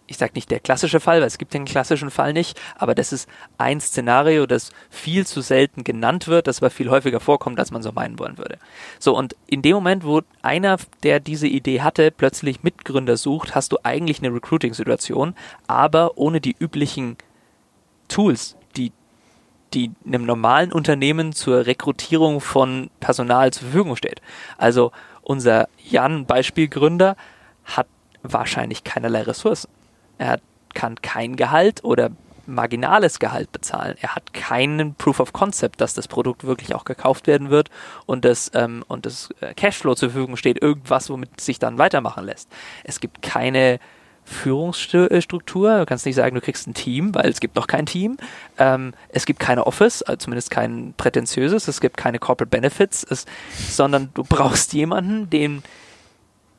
[0.07, 3.11] ich sage nicht der klassische Fall, weil es gibt den klassischen Fall nicht, aber das
[3.11, 7.71] ist ein Szenario, das viel zu selten genannt wird, das aber viel häufiger vorkommt, als
[7.71, 8.57] man so meinen wollen würde.
[8.99, 13.73] So, und in dem Moment, wo einer, der diese Idee hatte, plötzlich Mitgründer sucht, hast
[13.73, 15.35] du eigentlich eine Recruiting-Situation,
[15.67, 17.17] aber ohne die üblichen
[18.07, 18.93] Tools, die
[19.73, 24.21] die einem normalen Unternehmen zur Rekrutierung von Personal zur Verfügung steht.
[24.57, 27.17] Also unser Jan, Beispielgründer,
[27.65, 27.87] hat
[28.23, 29.69] wahrscheinlich keinerlei Ressourcen.
[30.17, 30.39] Er
[30.73, 32.11] kann kein Gehalt oder
[32.47, 33.95] marginales Gehalt bezahlen.
[34.01, 37.69] Er hat keinen Proof of Concept, dass das Produkt wirklich auch gekauft werden wird
[38.05, 42.25] und das, ähm, und das äh, Cashflow zur Verfügung steht, irgendwas, womit sich dann weitermachen
[42.25, 42.49] lässt.
[42.83, 43.79] Es gibt keine
[44.23, 45.79] Führungsstruktur.
[45.79, 48.17] Du kannst nicht sagen, du kriegst ein Team, weil es gibt noch kein Team.
[48.57, 51.67] Ähm, es gibt keine Office, also zumindest kein prätentiöses.
[51.67, 53.25] Es gibt keine Corporate Benefits, es,
[53.69, 55.63] sondern du brauchst jemanden, den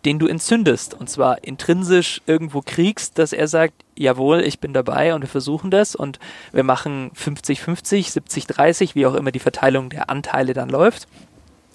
[0.05, 5.15] den du entzündest und zwar intrinsisch irgendwo kriegst, dass er sagt, jawohl, ich bin dabei
[5.15, 6.19] und wir versuchen das und
[6.53, 11.09] wir machen 50-50, 70-30, wie auch immer die Verteilung der Anteile dann läuft.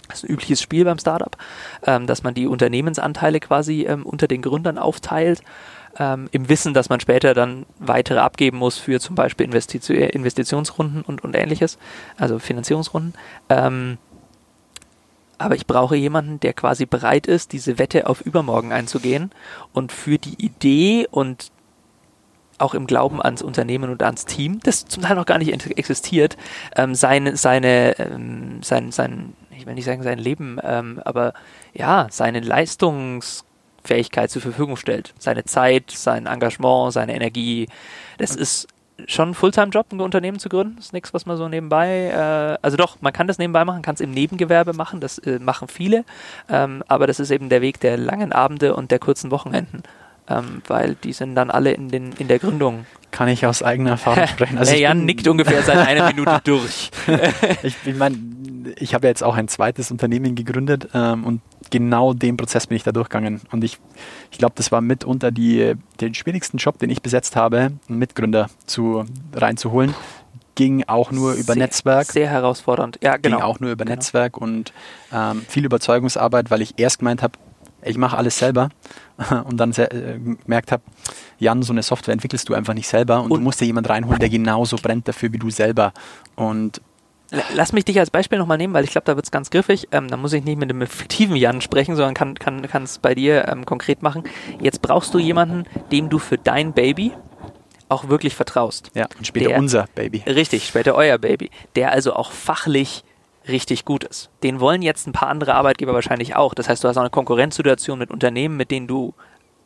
[0.07, 1.35] Das ist ein übliches Spiel beim Startup,
[1.85, 5.41] ähm, dass man die Unternehmensanteile quasi ähm, unter den Gründern aufteilt.
[5.99, 11.03] ähm, im Wissen, dass man später dann weitere abgeben muss für zum Beispiel Investition, Investitionsrunden
[11.03, 11.77] und, und ähnliches,
[12.17, 13.13] also Finanzierungsrunden.
[15.37, 19.31] Aber ich brauche jemanden, der quasi bereit ist, diese Wette auf übermorgen einzugehen
[19.73, 21.51] und für die Idee und
[22.59, 26.37] auch im Glauben ans Unternehmen und ans Team, das zum Teil noch gar nicht existiert,
[26.75, 31.33] ähm, seine, seine, ähm, sein, sein, ich will nicht sagen sein Leben, ähm, aber
[31.73, 35.13] ja, seine Leistungsfähigkeit zur Verfügung stellt.
[35.19, 37.67] Seine Zeit, sein Engagement, seine Energie.
[38.17, 38.67] Das ist
[39.07, 40.75] schon ein Fulltime-Job, ein Unternehmen zu gründen.
[40.77, 43.81] Das ist nichts, was man so nebenbei, äh, also doch, man kann das nebenbei machen,
[43.81, 46.05] kann es im Nebengewerbe machen, das äh, machen viele,
[46.49, 49.83] ähm, aber das ist eben der Weg der langen Abende und der kurzen Wochenenden.
[50.29, 52.85] Ähm, weil die sind dann alle in, den, in der Gründung.
[53.11, 54.57] Kann ich aus eigener Erfahrung sprechen.
[54.57, 56.91] Also der Jan nickt ungefähr seit einer Minute durch.
[57.63, 58.17] ich ich meine,
[58.77, 62.77] ich habe ja jetzt auch ein zweites Unternehmen gegründet ähm, und genau den Prozess bin
[62.77, 63.41] ich da durchgegangen.
[63.51, 63.79] Und ich,
[64.31, 68.49] ich glaube, das war mitunter die, den schwierigsten Job, den ich besetzt habe, einen Mitgründer
[68.65, 69.93] zu, reinzuholen.
[70.55, 72.05] Ging auch nur über sehr, Netzwerk.
[72.05, 73.37] Sehr herausfordernd, ja, genau.
[73.37, 73.95] Ging auch nur über genau.
[73.95, 74.71] Netzwerk und
[75.11, 77.33] ähm, viel Überzeugungsarbeit, weil ich erst gemeint habe,
[77.83, 78.69] ich mache alles selber
[79.45, 80.83] und dann äh, gemerkt habe,
[81.39, 83.89] Jan, so eine Software entwickelst du einfach nicht selber und, und du musst dir jemand
[83.89, 85.93] reinholen, der genauso brennt dafür wie du selber.
[86.35, 86.81] Und
[87.55, 89.87] Lass mich dich als Beispiel nochmal nehmen, weil ich glaube, da wird es ganz griffig.
[89.91, 93.15] Ähm, da muss ich nicht mit einem fiktiven Jan sprechen, sondern kann es kann, bei
[93.15, 94.23] dir ähm, konkret machen.
[94.61, 97.11] Jetzt brauchst du jemanden, dem du für dein Baby
[97.89, 98.91] auch wirklich vertraust.
[98.93, 100.23] Ja, und später der, unser Baby.
[100.27, 101.49] Richtig, später euer Baby.
[101.75, 103.03] Der also auch fachlich
[103.47, 104.29] richtig gut ist.
[104.43, 106.53] Den wollen jetzt ein paar andere Arbeitgeber wahrscheinlich auch.
[106.53, 109.13] Das heißt, du hast auch eine Konkurrenzsituation mit Unternehmen, mit denen du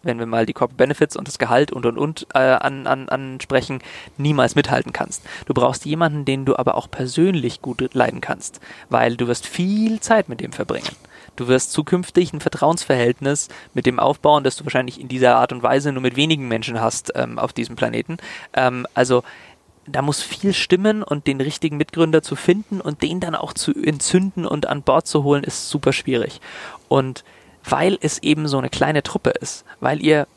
[0.04, 3.10] wenn wir mal die Corporate Benefits und das Gehalt und und und äh, an, an,
[3.10, 3.80] ansprechen,
[4.18, 5.24] niemals mithalten kannst.
[5.46, 8.60] Du brauchst jemanden, den du aber auch persönlich gut leiden kannst,
[8.90, 10.96] weil du wirst viel Zeit mit dem verbringen.
[11.36, 15.62] Du wirst zukünftig ein Vertrauensverhältnis mit dem aufbauen, das du wahrscheinlich in dieser Art und
[15.62, 18.18] Weise nur mit wenigen Menschen hast ähm, auf diesem Planeten.
[18.54, 19.24] Ähm, also
[19.88, 23.74] da muss viel stimmen und den richtigen Mitgründer zu finden und den dann auch zu
[23.74, 26.42] entzünden und an Bord zu holen, ist super schwierig.
[26.88, 27.24] Und
[27.64, 30.28] weil es eben so eine kleine Truppe ist, weil ihr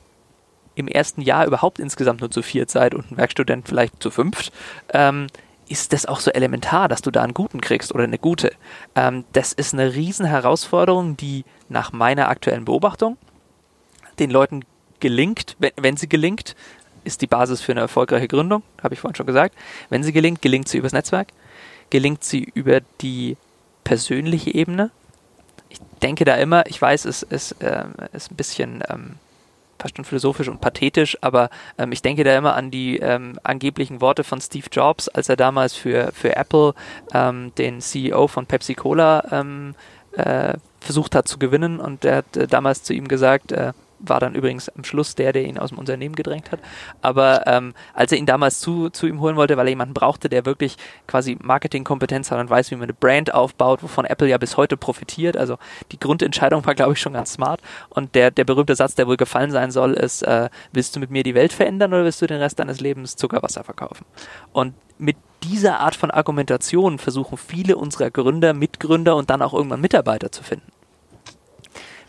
[0.75, 4.53] im ersten Jahr überhaupt insgesamt nur zu viert seid und ein Werkstudent vielleicht zu fünft,
[4.93, 5.27] ähm,
[5.69, 8.53] ist das auch so elementar, dass du da einen guten kriegst oder eine gute.
[8.97, 13.19] Ähm, das ist eine riesen Herausforderung, die nach meiner aktuellen Beobachtung
[14.19, 14.65] den Leuten
[14.99, 16.57] gelingt, wenn, wenn sie gelingt,
[17.05, 19.55] ist die Basis für eine erfolgreiche Gründung, habe ich vorhin schon gesagt.
[19.89, 21.29] Wenn sie gelingt, gelingt sie übers Netzwerk,
[21.91, 23.37] gelingt sie über die
[23.85, 24.91] persönliche Ebene,
[25.71, 29.17] ich denke da immer, ich weiß, es ist, äh, ist ein bisschen ähm,
[29.79, 31.49] fast schon philosophisch und pathetisch, aber
[31.79, 35.37] ähm, ich denke da immer an die ähm, angeblichen Worte von Steve Jobs, als er
[35.37, 36.75] damals für, für Apple
[37.15, 39.75] ähm, den CEO von Pepsi Cola ähm,
[40.13, 44.21] äh, versucht hat zu gewinnen und er hat äh, damals zu ihm gesagt, äh, war
[44.21, 46.61] dann übrigens am Schluss der, der ihn aus dem Unternehmen gedrängt hat.
[47.03, 50.29] Aber ähm, als er ihn damals zu, zu ihm holen wollte, weil er jemanden brauchte,
[50.29, 50.77] der wirklich
[51.07, 54.77] quasi Marketingkompetenz hat und weiß, wie man eine Brand aufbaut, wovon Apple ja bis heute
[54.77, 55.37] profitiert.
[55.37, 55.59] Also
[55.93, 57.61] die Grundentscheidung war, glaube ich, schon ganz smart.
[57.89, 61.11] Und der, der berühmte Satz, der wohl gefallen sein soll, ist, äh, willst du mit
[61.11, 64.05] mir die Welt verändern oder willst du den Rest deines Lebens Zuckerwasser verkaufen?
[64.53, 69.81] Und mit dieser Art von Argumentation versuchen viele unserer Gründer, Mitgründer und dann auch irgendwann
[69.81, 70.71] Mitarbeiter zu finden.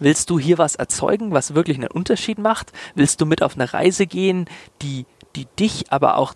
[0.02, 2.74] Willst du hier was erzeugen, was wirklich einen Unterschied macht?
[2.96, 4.50] Willst du mit auf eine Reise gehen,
[4.82, 6.34] die, die dich, aber auch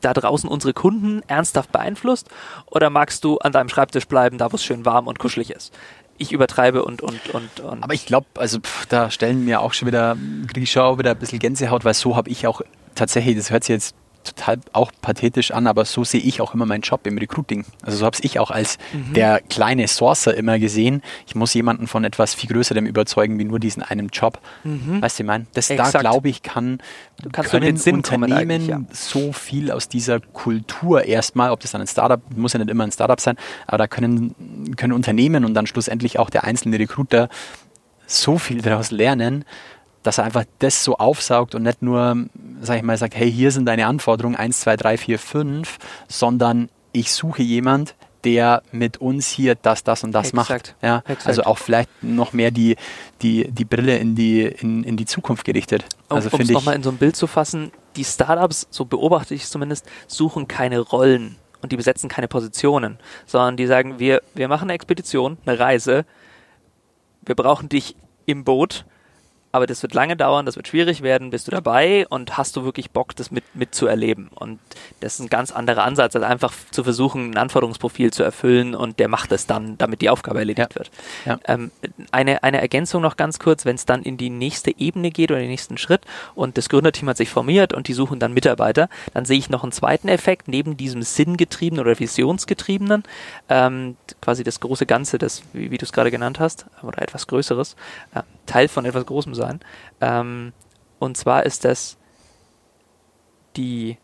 [0.00, 2.28] da draußen unsere Kunden ernsthaft beeinflusst?
[2.66, 5.72] Oder magst du an deinem Schreibtisch bleiben, da wo es schön warm und kuschelig ist?
[6.18, 9.74] ich übertreibe und und und, und aber ich glaube, also pff, da stellen mir auch
[9.74, 10.16] schon wieder
[10.48, 12.62] kriege wieder ein bisschen Gänsehaut, weil so habe ich auch
[12.94, 13.94] tatsächlich, das hört sich jetzt
[14.26, 17.64] total auch pathetisch an, aber so sehe ich auch immer meinen Job im Recruiting.
[17.82, 19.14] Also so habe ich auch als mhm.
[19.14, 21.02] der kleine Sourcer immer gesehen.
[21.26, 24.40] Ich muss jemanden von etwas viel Größerem überzeugen, wie nur diesen einen Job.
[24.64, 25.00] Mhm.
[25.00, 25.94] Weißt du, ich meine, das Exakt.
[25.94, 26.78] da glaube ich kann
[27.32, 28.80] können Unternehmen ja.
[28.92, 32.84] so viel aus dieser Kultur erstmal, ob das dann ein Startup, muss ja nicht immer
[32.84, 37.28] ein Startup sein, aber da können, können Unternehmen und dann schlussendlich auch der einzelne Recruiter
[38.06, 39.44] so viel daraus lernen,
[40.06, 42.26] dass er einfach das so aufsaugt und nicht nur,
[42.60, 46.68] sag ich mal, sagt, hey, hier sind deine Anforderungen 1, 2, 3, 4, 5, sondern
[46.92, 50.50] ich suche jemand, der mit uns hier das, das und das Exakt.
[50.50, 50.74] macht.
[50.82, 50.98] Ja?
[50.98, 51.26] Exakt.
[51.26, 52.76] Also auch vielleicht noch mehr die,
[53.22, 55.84] die, die Brille in die, in, in die Zukunft gerichtet.
[56.08, 59.42] Also um es nochmal in so ein Bild zu fassen, die Startups, so beobachte ich
[59.42, 64.46] es zumindest, suchen keine Rollen und die besetzen keine Positionen, sondern die sagen, wir, wir
[64.46, 66.04] machen eine Expedition, eine Reise,
[67.24, 67.96] wir brauchen dich
[68.26, 68.84] im Boot,
[69.56, 72.64] aber das wird lange dauern, das wird schwierig werden, bist du dabei und hast du
[72.64, 74.28] wirklich Bock, das mit, mitzuerleben.
[74.34, 74.58] Und
[75.00, 78.98] das ist ein ganz anderer Ansatz, als einfach zu versuchen, ein Anforderungsprofil zu erfüllen und
[78.98, 80.78] der macht es dann, damit die Aufgabe erledigt Ja.
[80.78, 80.90] wird.
[81.24, 81.38] Ja.
[81.46, 81.70] Ähm,
[82.12, 85.40] eine, eine Ergänzung noch ganz kurz, wenn es dann in die nächste Ebene geht oder
[85.40, 86.02] den nächsten Schritt
[86.34, 89.62] und das Gründerteam hat sich formiert und die suchen dann Mitarbeiter, dann sehe ich noch
[89.62, 93.04] einen zweiten Effekt neben diesem sinngetriebenen oder visionsgetriebenen,
[93.48, 97.26] ähm, quasi das große Ganze, das, wie, wie du es gerade genannt hast, oder etwas
[97.26, 97.74] Größeres,
[98.14, 99.45] äh, Teil von etwas Großem sein.
[100.00, 100.52] Ähm,
[100.98, 101.96] und zwar ist das
[103.56, 103.98] die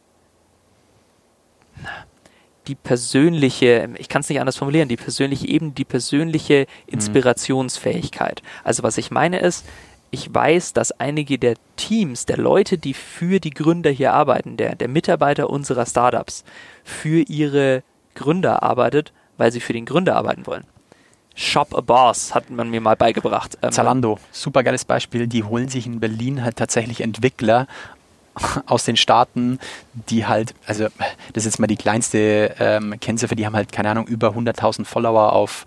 [2.68, 8.42] die persönliche, ich kann es nicht anders formulieren, die persönliche Ebene, die persönliche Inspirationsfähigkeit.
[8.62, 9.66] Also was ich meine ist,
[10.12, 14.76] ich weiß, dass einige der Teams, der Leute, die für die Gründer hier arbeiten, der,
[14.76, 16.44] der Mitarbeiter unserer Startups,
[16.84, 17.82] für ihre
[18.14, 20.64] Gründer arbeitet, weil sie für den Gründer arbeiten wollen.
[21.34, 23.58] Shop a Boss hat man mir mal beigebracht.
[23.62, 25.26] Ähm, Zalando, super geiles Beispiel.
[25.26, 27.66] Die holen sich in Berlin halt tatsächlich Entwickler
[28.66, 29.58] aus den Staaten,
[30.08, 30.84] die halt, also
[31.32, 34.84] das ist jetzt mal die kleinste ähm, Kennziffer, die haben halt, keine Ahnung, über 100.000
[34.84, 35.64] Follower auf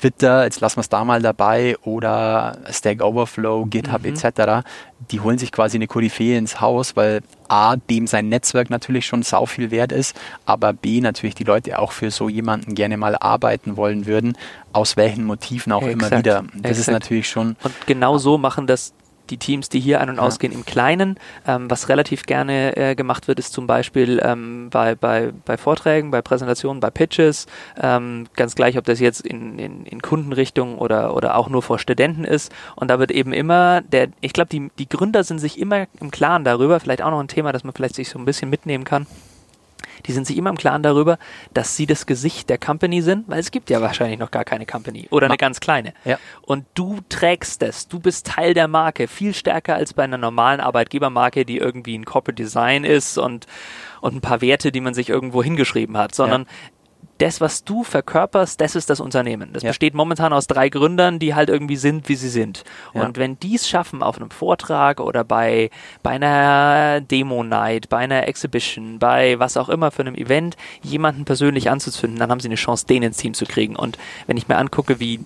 [0.00, 4.14] Twitter, jetzt lassen wir es da mal dabei, oder Stack Overflow, GitHub Mhm.
[4.14, 4.64] etc.
[5.10, 9.22] Die holen sich quasi eine Koryphäe ins Haus, weil A, dem sein Netzwerk natürlich schon
[9.22, 13.16] sau viel wert ist, aber B, natürlich die Leute auch für so jemanden gerne mal
[13.16, 14.36] arbeiten wollen würden,
[14.72, 16.44] aus welchen Motiven auch immer Exakt, wieder.
[16.54, 16.92] Das ist exakt.
[16.92, 18.92] natürlich schon Und genau so machen das
[19.30, 21.18] die Teams, die hier ein- und ausgehen, im Kleinen.
[21.46, 26.10] Ähm, was relativ gerne äh, gemacht wird, ist zum Beispiel ähm, bei, bei, bei Vorträgen,
[26.10, 27.46] bei Präsentationen, bei Pitches,
[27.80, 31.78] ähm, ganz gleich, ob das jetzt in, in, in Kundenrichtung oder, oder auch nur vor
[31.78, 32.52] Studenten ist.
[32.76, 36.10] Und da wird eben immer, der, ich glaube, die, die Gründer sind sich immer im
[36.10, 38.84] Klaren darüber, vielleicht auch noch ein Thema, das man vielleicht sich so ein bisschen mitnehmen
[38.84, 39.06] kann.
[40.06, 41.18] Die sind sich immer im Klaren darüber,
[41.54, 44.66] dass sie das Gesicht der Company sind, weil es gibt ja wahrscheinlich noch gar keine
[44.66, 45.94] Company oder eine ganz kleine.
[46.04, 46.18] Ja.
[46.42, 50.60] Und du trägst es, du bist Teil der Marke, viel stärker als bei einer normalen
[50.60, 53.46] Arbeitgebermarke, die irgendwie ein Corporate Design ist und,
[54.00, 56.46] und ein paar Werte, die man sich irgendwo hingeschrieben hat, sondern
[57.18, 59.50] das, was du verkörperst, das ist das Unternehmen.
[59.52, 59.70] Das Ja.
[59.70, 62.64] besteht momentan aus drei Gründern, die halt irgendwie sind, wie sie sind.
[62.94, 63.04] Ja.
[63.04, 65.70] Und wenn die es schaffen, auf einem Vortrag oder bei,
[66.02, 71.70] bei einer Demo-Night, bei einer Exhibition, bei was auch immer für einem Event, jemanden persönlich
[71.70, 73.76] anzuzünden, dann haben sie eine Chance, den ins Team zu kriegen.
[73.76, 75.20] Und wenn ich mir angucke, wie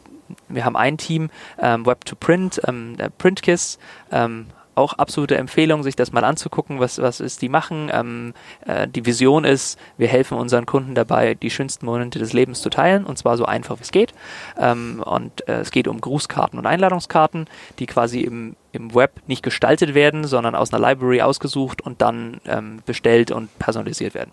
[0.49, 1.29] wir haben ein Team,
[1.61, 3.79] ähm, Web to Print, ähm, der Printkiss,
[4.11, 7.91] ähm, auch absolute Empfehlung, sich das mal anzugucken, was, was ist die machen.
[7.93, 8.35] Ähm,
[8.67, 12.71] äh, die Vision ist, wir helfen unseren Kunden dabei, die schönsten Momente des Lebens zu
[12.71, 14.15] teilen und zwar so einfach wie es geht.
[14.59, 17.47] Ähm, und äh, es geht um Grußkarten und Einladungskarten,
[17.79, 22.41] die quasi im, im Web nicht gestaltet werden, sondern aus einer Library ausgesucht und dann
[22.47, 24.33] ähm, bestellt und personalisiert werden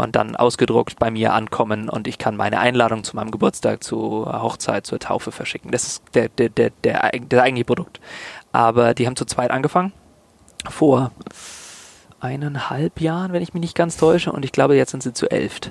[0.00, 4.42] und dann ausgedruckt bei mir ankommen und ich kann meine Einladung zu meinem Geburtstag, zur
[4.42, 5.70] Hochzeit, zur Taufe verschicken.
[5.70, 8.00] Das ist der, der, der, der, das eigentliche Produkt.
[8.52, 9.92] Aber die haben zu zweit angefangen,
[10.68, 11.12] vor
[12.20, 15.30] eineinhalb Jahren, wenn ich mich nicht ganz täusche, und ich glaube, jetzt sind sie zu
[15.30, 15.70] elft.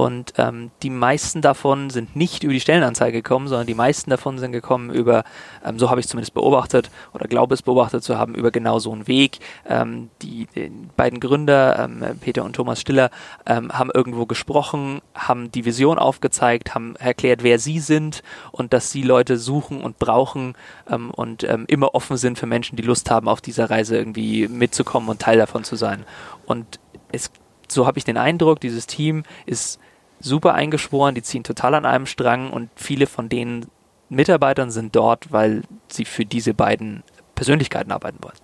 [0.00, 4.38] Und ähm, die meisten davon sind nicht über die Stellenanzeige gekommen, sondern die meisten davon
[4.38, 5.24] sind gekommen über,
[5.62, 8.78] ähm, so habe ich es zumindest beobachtet oder glaube es beobachtet zu haben, über genau
[8.78, 9.40] so einen Weg.
[9.68, 13.10] Ähm, die, die beiden Gründer, ähm, Peter und Thomas Stiller,
[13.44, 18.22] ähm, haben irgendwo gesprochen, haben die Vision aufgezeigt, haben erklärt, wer sie sind
[18.52, 20.54] und dass sie Leute suchen und brauchen
[20.88, 25.10] ähm, und immer offen sind für Menschen, die Lust haben, auf dieser Reise irgendwie mitzukommen
[25.10, 26.04] und Teil davon zu sein.
[26.46, 26.80] Und
[27.12, 27.30] es
[27.72, 29.78] so habe ich den Eindruck, dieses Team ist
[30.20, 33.66] super eingeschworen, die ziehen total an einem Strang und viele von den
[34.08, 37.02] Mitarbeitern sind dort, weil sie für diese beiden
[37.34, 38.34] Persönlichkeiten arbeiten wollen.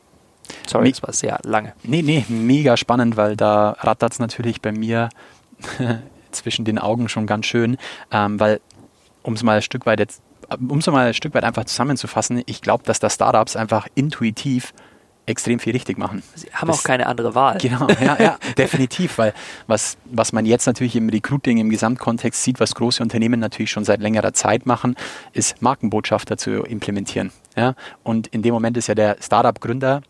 [0.66, 1.74] Sorry, Mi- das war sehr lange.
[1.82, 5.08] Nee, nee, mega spannend, weil da rattert es natürlich bei mir
[6.30, 7.76] zwischen den Augen schon ganz schön,
[8.10, 8.60] ähm, weil
[9.22, 10.22] um es mal ein Stück weit jetzt,
[10.68, 14.72] um es mal ein Stück weit einfach zusammenzufassen, ich glaube, dass da Startups einfach intuitiv
[15.26, 16.22] extrem viel richtig machen.
[16.34, 17.58] Sie haben Das- auch keine andere Wahl.
[17.58, 19.34] Genau, ja, ja, definitiv, weil
[19.66, 23.84] was, was man jetzt natürlich im Recruiting im Gesamtkontext sieht, was große Unternehmen natürlich schon
[23.84, 24.94] seit längerer Zeit machen,
[25.32, 27.32] ist Markenbotschafter zu implementieren.
[27.56, 27.74] Ja?
[28.04, 30.02] Und in dem Moment ist ja der Startup-Gründer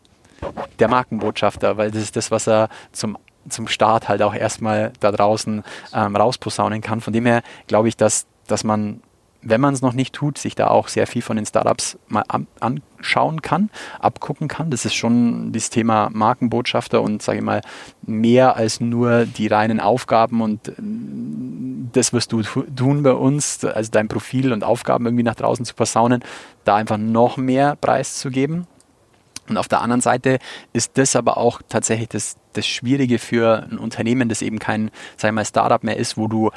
[0.79, 3.17] der Markenbotschafter, weil das ist das, was er zum
[3.49, 5.63] zum Start halt auch erstmal da draußen
[5.95, 7.01] ähm, rausposaunen kann.
[7.01, 9.01] Von dem her glaube ich, dass, dass man,
[9.49, 12.25] wenn man es noch nicht tut, sich da auch sehr viel von den Startups mal
[12.27, 13.71] an, anschauen kann,
[14.01, 14.71] abgucken kann.
[14.71, 17.61] Das ist schon das Thema Markenbotschafter und sage ich mal,
[18.03, 20.73] mehr als nur die reinen Aufgaben und äh,
[21.93, 25.65] das wirst du tu- tun bei uns, also dein Profil und Aufgaben irgendwie nach draußen
[25.65, 26.23] zu posaunen,
[26.65, 28.67] da einfach noch mehr preiszugeben.
[29.49, 30.41] Und auf der anderen Seite
[30.73, 35.29] ist das aber auch tatsächlich das, das Schwierige für ein Unternehmen, das eben kein, sag
[35.29, 36.51] ich mal, Startup mehr ist, wo du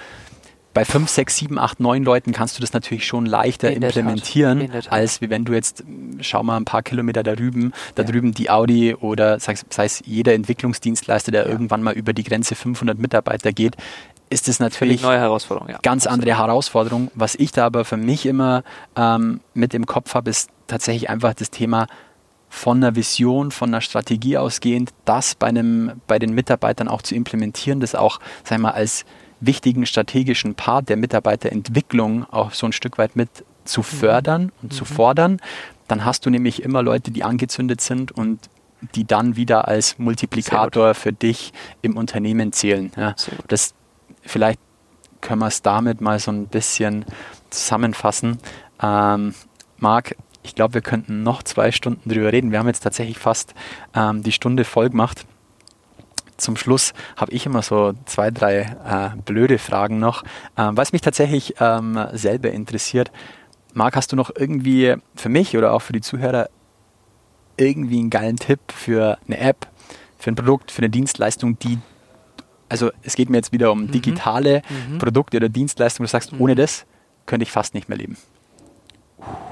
[0.73, 4.69] bei 5, 6, 7, 8, 9 Leuten kannst du das natürlich schon leichter In implementieren,
[4.89, 5.83] als wenn du jetzt,
[6.21, 10.01] schau mal ein paar Kilometer da drüben, da drüben die Audi oder sei, sei es
[10.05, 13.75] jeder Entwicklungsdienstleister, der irgendwann mal über die Grenze 500 Mitarbeiter geht,
[14.29, 15.79] ist es natürlich neue Herausforderung, ja.
[15.81, 17.09] ganz andere Herausforderung.
[17.15, 18.63] Was ich da aber für mich immer
[18.95, 21.87] ähm, mit im Kopf habe, ist tatsächlich einfach das Thema
[22.47, 27.15] von einer Vision, von einer Strategie ausgehend, das bei, einem, bei den Mitarbeitern auch zu
[27.15, 29.05] implementieren, das auch, sag ich mal, als
[29.39, 33.29] wichtigen strategischen Part der Mitarbeiterentwicklung auch so ein Stück weit mit
[33.63, 35.39] zu fördern und zu fordern.
[35.87, 38.49] Dann hast du nämlich immer Leute, die angezündet sind und
[38.95, 42.91] die dann wieder als Multiplikator für dich im Unternehmen zählen.
[42.95, 43.15] Ja,
[43.47, 43.73] das
[44.21, 44.59] vielleicht
[45.21, 47.05] können wir es damit mal so ein bisschen
[47.49, 48.37] zusammenfassen.
[48.81, 49.33] Ähm,
[49.77, 52.51] Marc, ich glaube, wir könnten noch zwei Stunden drüber reden.
[52.51, 53.53] Wir haben jetzt tatsächlich fast
[53.93, 55.25] ähm, die Stunde voll gemacht.
[56.39, 60.23] Zum Schluss habe ich immer so zwei, drei äh, blöde Fragen noch,
[60.57, 63.11] ähm, was mich tatsächlich ähm, selber interessiert.
[63.73, 66.49] Marc, hast du noch irgendwie für mich oder auch für die Zuhörer
[67.57, 69.67] irgendwie einen geilen Tipp für eine App,
[70.17, 71.77] für ein Produkt, für eine Dienstleistung, die,
[72.69, 74.61] also es geht mir jetzt wieder um digitale
[74.97, 76.85] Produkte oder Dienstleistungen, du sagst, ohne das
[77.25, 78.17] könnte ich fast nicht mehr leben.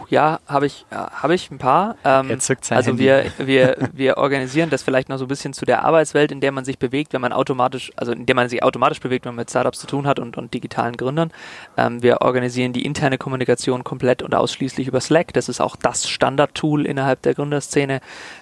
[0.10, 1.98] Ja, habe ich, habe ich ein paar.
[2.06, 3.04] Ähm, Er zückt sein also Handy.
[3.04, 6.54] wir, wir, wir organisieren das vielleicht noch so ein bisschen zu der Arbeitswelt, in der
[6.54, 9.42] man sich bewegt, wenn man automatisch, also in der man sich automatisch bewegt, wenn man
[9.42, 11.32] mit Startups zu tun hat und, und digitalen Gründern.
[11.76, 15.34] Ähm, wir organisieren die interne Kommunikation komplett und ausschließlich über Slack.
[15.34, 18.00] Das ist auch das Standardtool innerhalb der Gründerszene,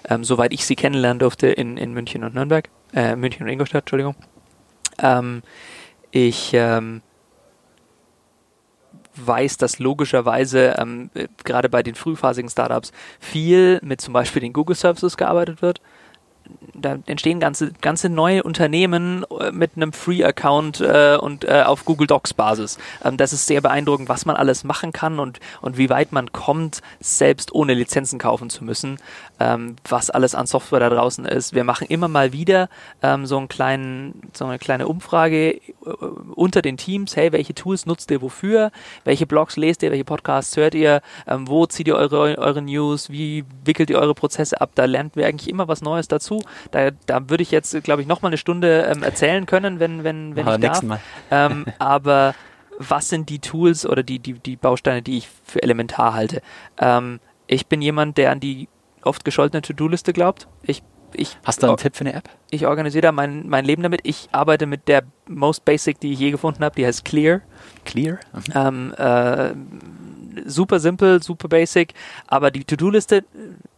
[0.08, 3.82] ähm, soweit ich sie kennenlernen durfte in, in München und Nürnberg, äh, München und Ingolstadt,
[3.82, 4.14] Entschuldigung.
[5.02, 5.42] Ähm,
[6.12, 7.02] ich ähm,
[9.16, 14.52] weiß, dass logischerweise ähm, äh, gerade bei den frühphasigen Startups viel mit zum Beispiel den
[14.52, 15.80] Google Services gearbeitet wird.
[16.80, 22.06] Da entstehen ganze, ganze neue Unternehmen äh, mit einem Free-Account äh, und äh, auf Google
[22.06, 22.78] Docs-Basis.
[23.04, 26.32] Ähm, das ist sehr beeindruckend, was man alles machen kann und, und wie weit man
[26.32, 28.98] kommt, selbst ohne Lizenzen kaufen zu müssen,
[29.40, 31.54] ähm, was alles an Software da draußen ist.
[31.54, 32.68] Wir machen immer mal wieder
[33.02, 35.60] ähm, so, einen kleinen, so eine kleine Umfrage äh,
[36.34, 37.16] unter den Teams.
[37.16, 38.70] Hey, welche Tools nutzt ihr wofür?
[39.04, 39.90] Welche Blogs lest ihr?
[39.90, 41.02] Welche Podcasts hört ihr?
[41.26, 43.10] Ähm, wo zieht ihr eure, eure News?
[43.10, 44.70] Wie wickelt ihr eure Prozesse ab?
[44.74, 46.42] Da lernt wir eigentlich immer was Neues dazu.
[46.70, 50.04] Da, da würde ich jetzt, glaube ich, noch mal eine Stunde ähm, erzählen können, wenn,
[50.04, 50.82] wenn, wenn ich darf.
[50.82, 51.00] Mal.
[51.30, 52.34] Ähm, aber
[52.78, 56.42] was sind die Tools oder die, die, die Bausteine, die ich für elementar halte?
[56.78, 58.68] Ähm, ich bin jemand, der an die
[59.02, 60.48] oft gescholtene To-Do-Liste glaubt.
[60.62, 60.82] Ich,
[61.14, 62.28] ich, Hast du einen Tipp für eine App?
[62.50, 64.00] ich organisiere da mein, mein Leben damit.
[64.04, 66.74] Ich arbeite mit der most basic, die ich je gefunden habe.
[66.74, 67.40] Die heißt Clear.
[67.84, 68.18] Clear?
[68.32, 68.52] Mhm.
[68.54, 69.54] Ähm, äh,
[70.44, 71.94] super simpel, super basic,
[72.26, 73.24] aber die To-Do-Liste,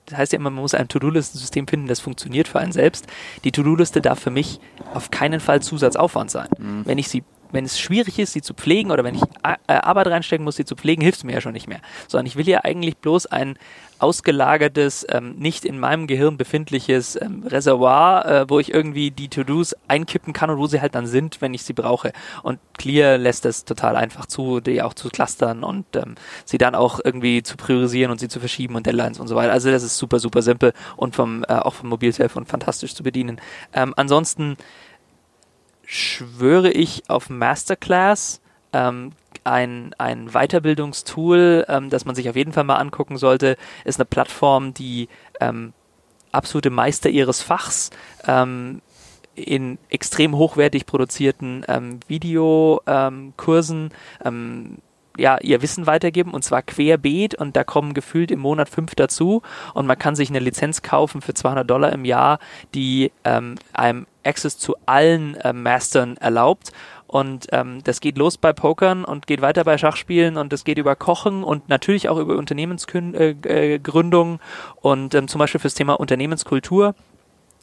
[0.09, 3.07] das heißt ja immer, man muss ein To-Do-Listen-System finden, das funktioniert für einen selbst.
[3.45, 4.61] Die To-Do-Liste darf für mich
[4.95, 6.49] auf keinen Fall Zusatzaufwand sein.
[6.85, 10.09] Wenn ich sie wenn es schwierig ist, sie zu pflegen oder wenn ich äh, Arbeit
[10.09, 11.81] reinstecken muss, sie zu pflegen, hilft es mir ja schon nicht mehr.
[12.07, 13.59] Sondern ich will ja eigentlich bloß ein
[13.99, 19.75] ausgelagertes, ähm, nicht in meinem Gehirn befindliches ähm, Reservoir, äh, wo ich irgendwie die To-Dos
[19.89, 22.13] einkippen kann und wo sie halt dann sind, wenn ich sie brauche.
[22.43, 26.75] Und Clear lässt das total einfach zu, die auch zu clustern und ähm, sie dann
[26.75, 29.53] auch irgendwie zu priorisieren und sie zu verschieben und Deadlines und so weiter.
[29.53, 33.41] Also das ist super, super simpel und vom, äh, auch vom Mobiltelefon fantastisch zu bedienen.
[33.73, 34.57] Ähm, ansonsten
[35.91, 38.43] schwöre ich auf Masterclass,
[38.74, 39.12] ähm,
[39.45, 44.05] ein, ein Weiterbildungstool, ähm, das man sich auf jeden Fall mal angucken sollte, ist eine
[44.05, 45.09] Plattform, die
[45.41, 45.72] ähm,
[46.30, 47.89] absolute Meister ihres Fachs
[48.26, 48.82] ähm,
[49.34, 53.91] in extrem hochwertig produzierten ähm, Videokursen
[54.22, 54.76] ähm,
[55.19, 59.43] ja, ihr Wissen weitergeben und zwar querbeet und da kommen gefühlt im Monat fünf dazu.
[59.75, 62.39] Und man kann sich eine Lizenz kaufen für 200 Dollar im Jahr,
[62.75, 66.73] die ähm, einem Access zu allen ähm, Mastern erlaubt.
[67.07, 70.77] Und ähm, das geht los bei Pokern und geht weiter bei Schachspielen und es geht
[70.77, 73.14] über Kochen und natürlich auch über Unternehmensgründung
[73.45, 74.39] äh, äh,
[74.83, 76.95] und ähm, zum Beispiel fürs Thema Unternehmenskultur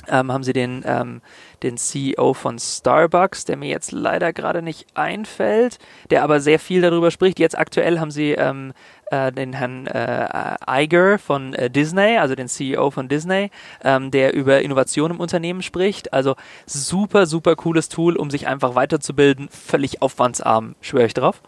[0.10, 1.22] ähm, haben sie den, ähm,
[1.64, 5.80] den CEO von Starbucks, der mir jetzt leider gerade nicht einfällt,
[6.10, 7.40] der aber sehr viel darüber spricht.
[7.40, 8.74] Jetzt aktuell haben sie ähm,
[9.12, 13.52] äh, den Herrn äh, Iger von äh, Disney, also den CEO von Disney,
[13.84, 16.14] ähm, der über Innovation im Unternehmen spricht.
[16.14, 16.36] Also
[16.66, 19.50] super, super cooles Tool, um sich einfach weiterzubilden.
[19.50, 21.42] Völlig aufwandsarm, schwöre ich drauf.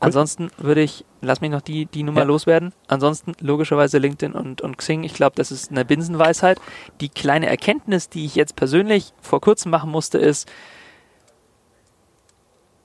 [0.00, 2.26] Ansonsten würde ich, lass mich noch die, die Nummer Ja.
[2.26, 2.72] loswerden.
[2.86, 5.04] Ansonsten logischerweise LinkedIn und, und Xing.
[5.04, 6.60] Ich glaube, das ist eine Binsenweisheit.
[7.00, 10.48] Die kleine Erkenntnis, die ich jetzt persönlich vor kurzem machen musste, ist,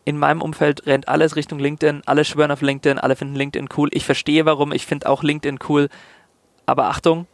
[0.04, 3.90] in meinem Umfeld rennt alles Richtung LinkedIn, alle schwören auf LinkedIn, alle finden LinkedIn cool.
[3.92, 5.90] Ich verstehe warum, ich finde auch LinkedIn cool.
[6.66, 7.28] Aber Achtung,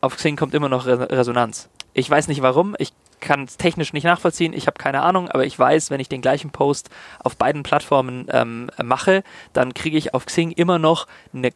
[0.00, 1.68] auf Xing kommt immer noch Re Resonanz.
[1.92, 5.44] Ich weiß nicht warum, ich kann es technisch nicht nachvollziehen, ich habe keine Ahnung, aber
[5.44, 6.90] ich weiß, wenn ich den gleichen Post
[7.22, 11.50] auf beiden Plattformen ähm, mache, dann kriege ich auf Xing immer noch eine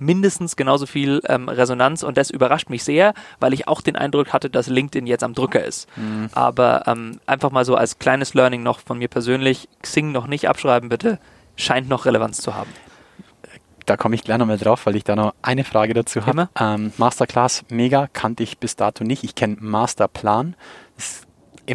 [0.00, 4.32] mindestens genauso viel ähm, Resonanz und das überrascht mich sehr, weil ich auch den Eindruck
[4.32, 5.88] hatte, dass LinkedIn jetzt am Drücker ist.
[5.96, 6.28] Mhm.
[6.32, 10.48] Aber ähm, einfach mal so als kleines Learning noch von mir persönlich, Xing noch nicht
[10.48, 11.18] abschreiben bitte,
[11.56, 12.70] scheint noch Relevanz zu haben.
[13.86, 16.50] Da komme ich gleich nochmal drauf, weil ich da noch eine Frage dazu habe.
[16.60, 19.24] Ähm, Masterclass, mega, kannte ich bis dato nicht.
[19.24, 20.56] Ich kenne Masterplan.
[20.98, 21.24] Das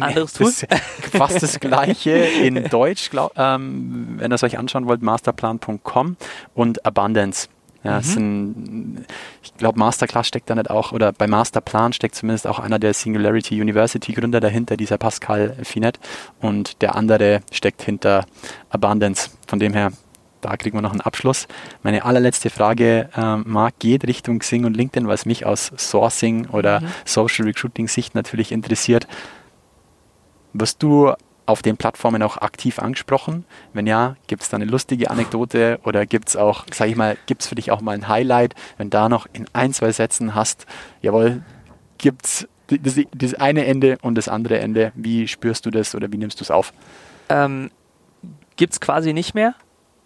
[0.00, 0.52] anderes Tool?
[1.12, 6.16] fast das gleiche in Deutsch, glaub, ähm, wenn ihr es euch anschauen wollt, masterplan.com
[6.54, 7.48] und Abundance.
[7.84, 8.02] Ja, mhm.
[8.02, 9.06] sind,
[9.42, 12.94] ich glaube, Masterclass steckt da nicht auch, oder bei Masterplan steckt zumindest auch einer der
[12.94, 16.00] Singularity University Gründer dahinter, dieser Pascal Finet.
[16.40, 18.24] Und der andere steckt hinter
[18.70, 19.30] Abundance.
[19.46, 19.92] Von dem her,
[20.44, 21.48] da kriegen wir noch einen Abschluss.
[21.82, 26.80] Meine allerletzte Frage, ähm, Marc, geht Richtung Xing und LinkedIn, was mich aus Sourcing oder
[26.80, 26.88] mhm.
[27.04, 29.06] Social Recruiting Sicht natürlich interessiert.
[30.52, 31.12] Wirst du
[31.46, 33.44] auf den Plattformen auch aktiv angesprochen?
[33.72, 37.16] Wenn ja, gibt es da eine lustige Anekdote oder gibt es auch, sage ich mal,
[37.26, 40.34] gibt es für dich auch mal ein Highlight, wenn da noch in ein, zwei Sätzen
[40.34, 40.66] hast,
[41.02, 41.42] jawohl,
[41.98, 44.92] gibt es das, das, eine Ende und das andere Ende.
[44.94, 46.72] Wie spürst du das oder wie nimmst du es auf?
[47.28, 47.70] Ähm,
[48.56, 49.54] gibt es quasi nicht mehr.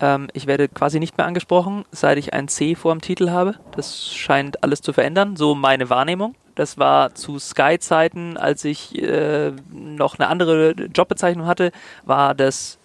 [0.01, 3.55] Ähm, ich werde quasi nicht mehr angesprochen, seit ich ein C vor dem Titel habe.
[3.75, 6.35] Das scheint alles zu verändern, so meine Wahrnehmung.
[6.55, 11.71] Das war zu Sky-Zeiten, als ich äh, noch eine andere Jobbezeichnung hatte,
[12.05, 12.79] war das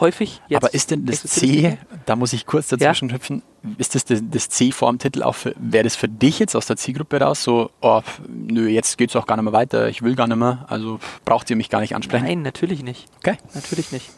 [0.00, 0.40] häufig.
[0.48, 1.76] Jetzt Aber ist denn das C,
[2.06, 3.16] da muss ich kurz dazwischen ja?
[3.16, 3.42] hüpfen,
[3.76, 6.66] ist das, das das, C vor dem Titel auch, wäre das für dich jetzt aus
[6.66, 10.02] der Zielgruppe raus so, oh, nö, jetzt geht es auch gar nicht mehr weiter, ich
[10.02, 12.24] will gar nicht mehr, also braucht ihr mich gar nicht ansprechen?
[12.24, 13.06] Nein, natürlich nicht.
[13.18, 13.36] Okay.
[13.54, 14.10] Natürlich nicht.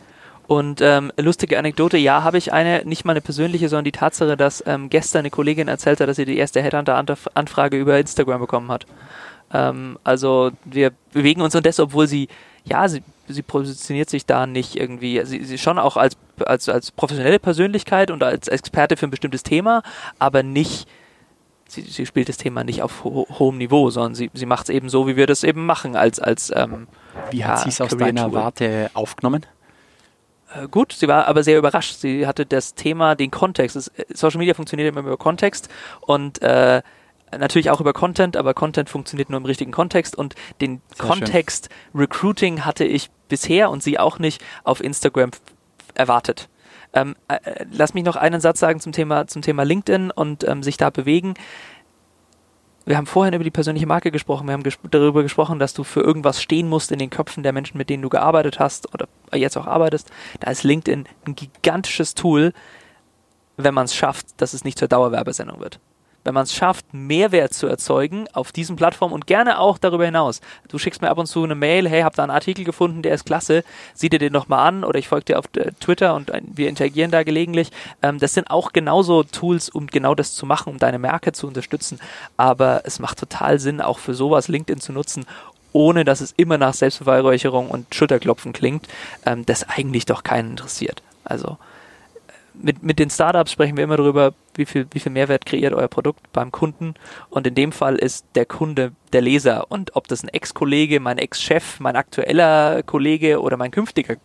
[0.51, 4.37] Und ähm, lustige Anekdote, ja, habe ich eine, nicht mal eine persönliche, sondern die Tatsache,
[4.37, 8.69] dass ähm, gestern eine Kollegin erzählt hat, dass sie die erste Headhunter-Anfrage über Instagram bekommen
[8.73, 8.85] hat.
[9.53, 12.27] Ähm, also wir bewegen uns und das, obwohl sie,
[12.65, 16.91] ja, sie, sie positioniert sich da nicht irgendwie, sie, sie schon auch als, als, als
[16.91, 19.85] professionelle Persönlichkeit und als Experte für ein bestimmtes Thema,
[20.19, 20.89] aber nicht,
[21.69, 24.71] sie, sie spielt das Thema nicht auf ho hohem Niveau, sondern sie, sie macht es
[24.71, 26.89] eben so, wie wir das eben machen, als, als ähm,
[27.31, 29.47] Wie hat ja, sie es aus deiner Warte aufgenommen?
[30.55, 31.97] Äh, gut, sie war aber sehr überrascht.
[31.97, 33.77] Sie hatte das Thema, den Kontext.
[33.77, 35.69] Das, äh, Social Media funktioniert immer über Kontext
[36.01, 36.83] und äh,
[37.39, 41.69] natürlich auch über Content, aber Content funktioniert nur im richtigen Kontext und den sehr Kontext
[41.93, 42.01] schön.
[42.01, 45.31] Recruiting hatte ich bisher und sie auch nicht auf Instagram
[45.95, 46.49] erwartet.
[46.93, 50.47] Ähm, äh, äh, lass mich noch einen Satz sagen zum Thema, zum Thema LinkedIn und
[50.47, 51.35] ähm, sich da bewegen
[52.91, 55.84] wir haben vorhin über die persönliche Marke gesprochen, wir haben ges darüber gesprochen, dass du
[55.84, 59.09] für irgendwas stehen musst in den Köpfen der Menschen, mit denen du gearbeitet hast oder
[59.32, 60.11] jetzt auch arbeitest.
[60.41, 62.53] Da ist LinkedIn ein gigantisches Tool,
[63.57, 65.78] wenn man es schafft, dass es nicht zur Dauerwerbesendung wird
[66.25, 70.41] wenn man es schafft, Mehrwert zu erzeugen auf diesen Plattformen und gerne auch darüber hinaus.
[70.68, 73.14] Du schickst mir ab und zu eine Mail, hey, hab da einen Artikel gefunden, der
[73.14, 73.64] ist klasse,
[73.95, 77.11] sieh dir den nochmal an oder ich folge dir auf äh, Twitter und wir interagieren
[77.11, 77.71] da gelegentlich.
[78.03, 81.47] Ähm, das sind auch genauso Tools, um genau das zu machen, um deine Marke zu
[81.47, 81.99] unterstützen.
[82.37, 85.27] Aber es macht total Sinn, auch für sowas LinkedIn zu nutzen,
[85.73, 88.89] ohne dass es immer nach Selbstbeweihräucherung und Schulterklopfen klingt,
[89.25, 91.03] ähm, das eigentlich doch keinen interessiert.
[91.25, 91.59] Also
[92.63, 95.89] mit, mit den Startups sprechen wir immer darüber, wie viel, wie viel Mehrwert kreiert euer
[95.89, 96.95] Produkt beim Kunden.
[97.29, 99.71] Und in dem Fall ist der Kunde der Leser.
[99.71, 104.17] Und ob das ein Ex-Kollege, mein Ex-Chef, mein aktueller Kollege oder mein künftiger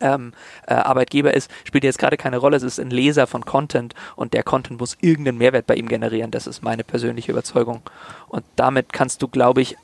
[0.00, 0.32] ähm,
[0.66, 2.56] äh, Arbeitgeber ist, spielt jetzt gerade keine Rolle.
[2.56, 6.30] Es ist ein Leser von Content und der Content muss irgendeinen Mehrwert bei ihm generieren.
[6.30, 7.82] Das ist meine persönliche Überzeugung.
[8.28, 9.76] Und damit kannst du, glaube ich,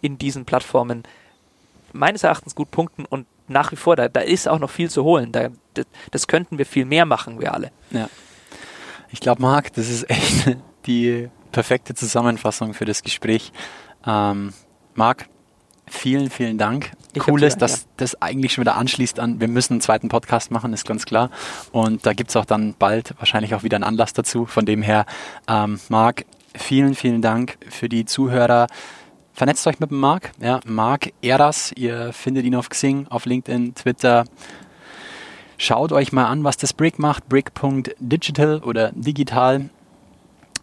[0.00, 1.04] in diesen Plattformen
[1.92, 5.04] meines Erachtens gut punkten und nach wie vor, da, da ist auch noch viel zu
[5.04, 5.32] holen.
[5.32, 7.70] Da, das, das könnten wir viel mehr machen, wir alle.
[7.90, 8.08] Ja.
[9.10, 13.52] Ich glaube, Marc, das ist echt die perfekte Zusammenfassung für das Gespräch.
[14.06, 14.52] Ähm,
[14.94, 15.26] Marc,
[15.86, 16.92] vielen, vielen Dank.
[17.12, 17.88] Ich cool ist, dass ja.
[17.98, 21.30] das eigentlich schon wieder anschließt an, wir müssen einen zweiten Podcast machen, ist ganz klar.
[21.70, 24.46] Und da gibt es auch dann bald wahrscheinlich auch wieder einen Anlass dazu.
[24.46, 25.06] Von dem her,
[25.48, 26.24] ähm, Marc,
[26.56, 28.66] vielen, vielen Dank für die Zuhörer.
[29.34, 30.30] Vernetzt euch mit dem Marc.
[30.40, 34.26] Ja, Marc Eras, ihr findet ihn auf Xing, auf LinkedIn, Twitter.
[35.58, 37.28] Schaut euch mal an, was das Brick macht.
[37.28, 39.70] Brick.digital oder digital.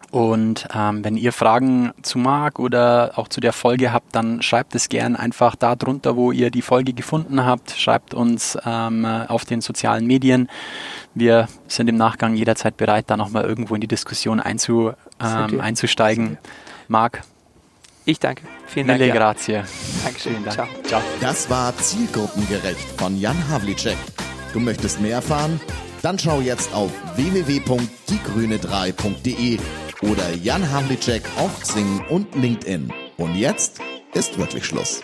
[0.10, 4.74] Und ähm, wenn ihr Fragen zu Marc oder auch zu der Folge habt, dann schreibt
[4.74, 7.72] es gern einfach da drunter, wo ihr die Folge gefunden habt.
[7.72, 10.50] Schreibt uns ähm, auf den sozialen Medien.
[11.14, 16.38] Wir sind im Nachgang jederzeit bereit, da nochmal irgendwo in die Diskussion einzu, ähm, einzusteigen.
[16.88, 17.24] Marc,
[18.12, 18.44] ich danke.
[18.68, 19.00] Vielen Dank.
[19.00, 19.64] Mille grazie.
[20.04, 20.44] Dankeschön.
[20.44, 20.54] Dank.
[20.54, 20.68] Ciao.
[20.86, 21.02] Ciao.
[21.20, 23.98] Das war Zielgruppengerecht von Jan Havlicek.
[24.54, 25.60] Du möchtest mehr erfahren?
[26.02, 29.60] Dann schau jetzt auf www.diegrüne3.de
[30.02, 32.92] oder Jan Havlicek auf Xing und LinkedIn.
[33.18, 33.80] Und jetzt
[34.14, 35.02] ist wirklich Schluss.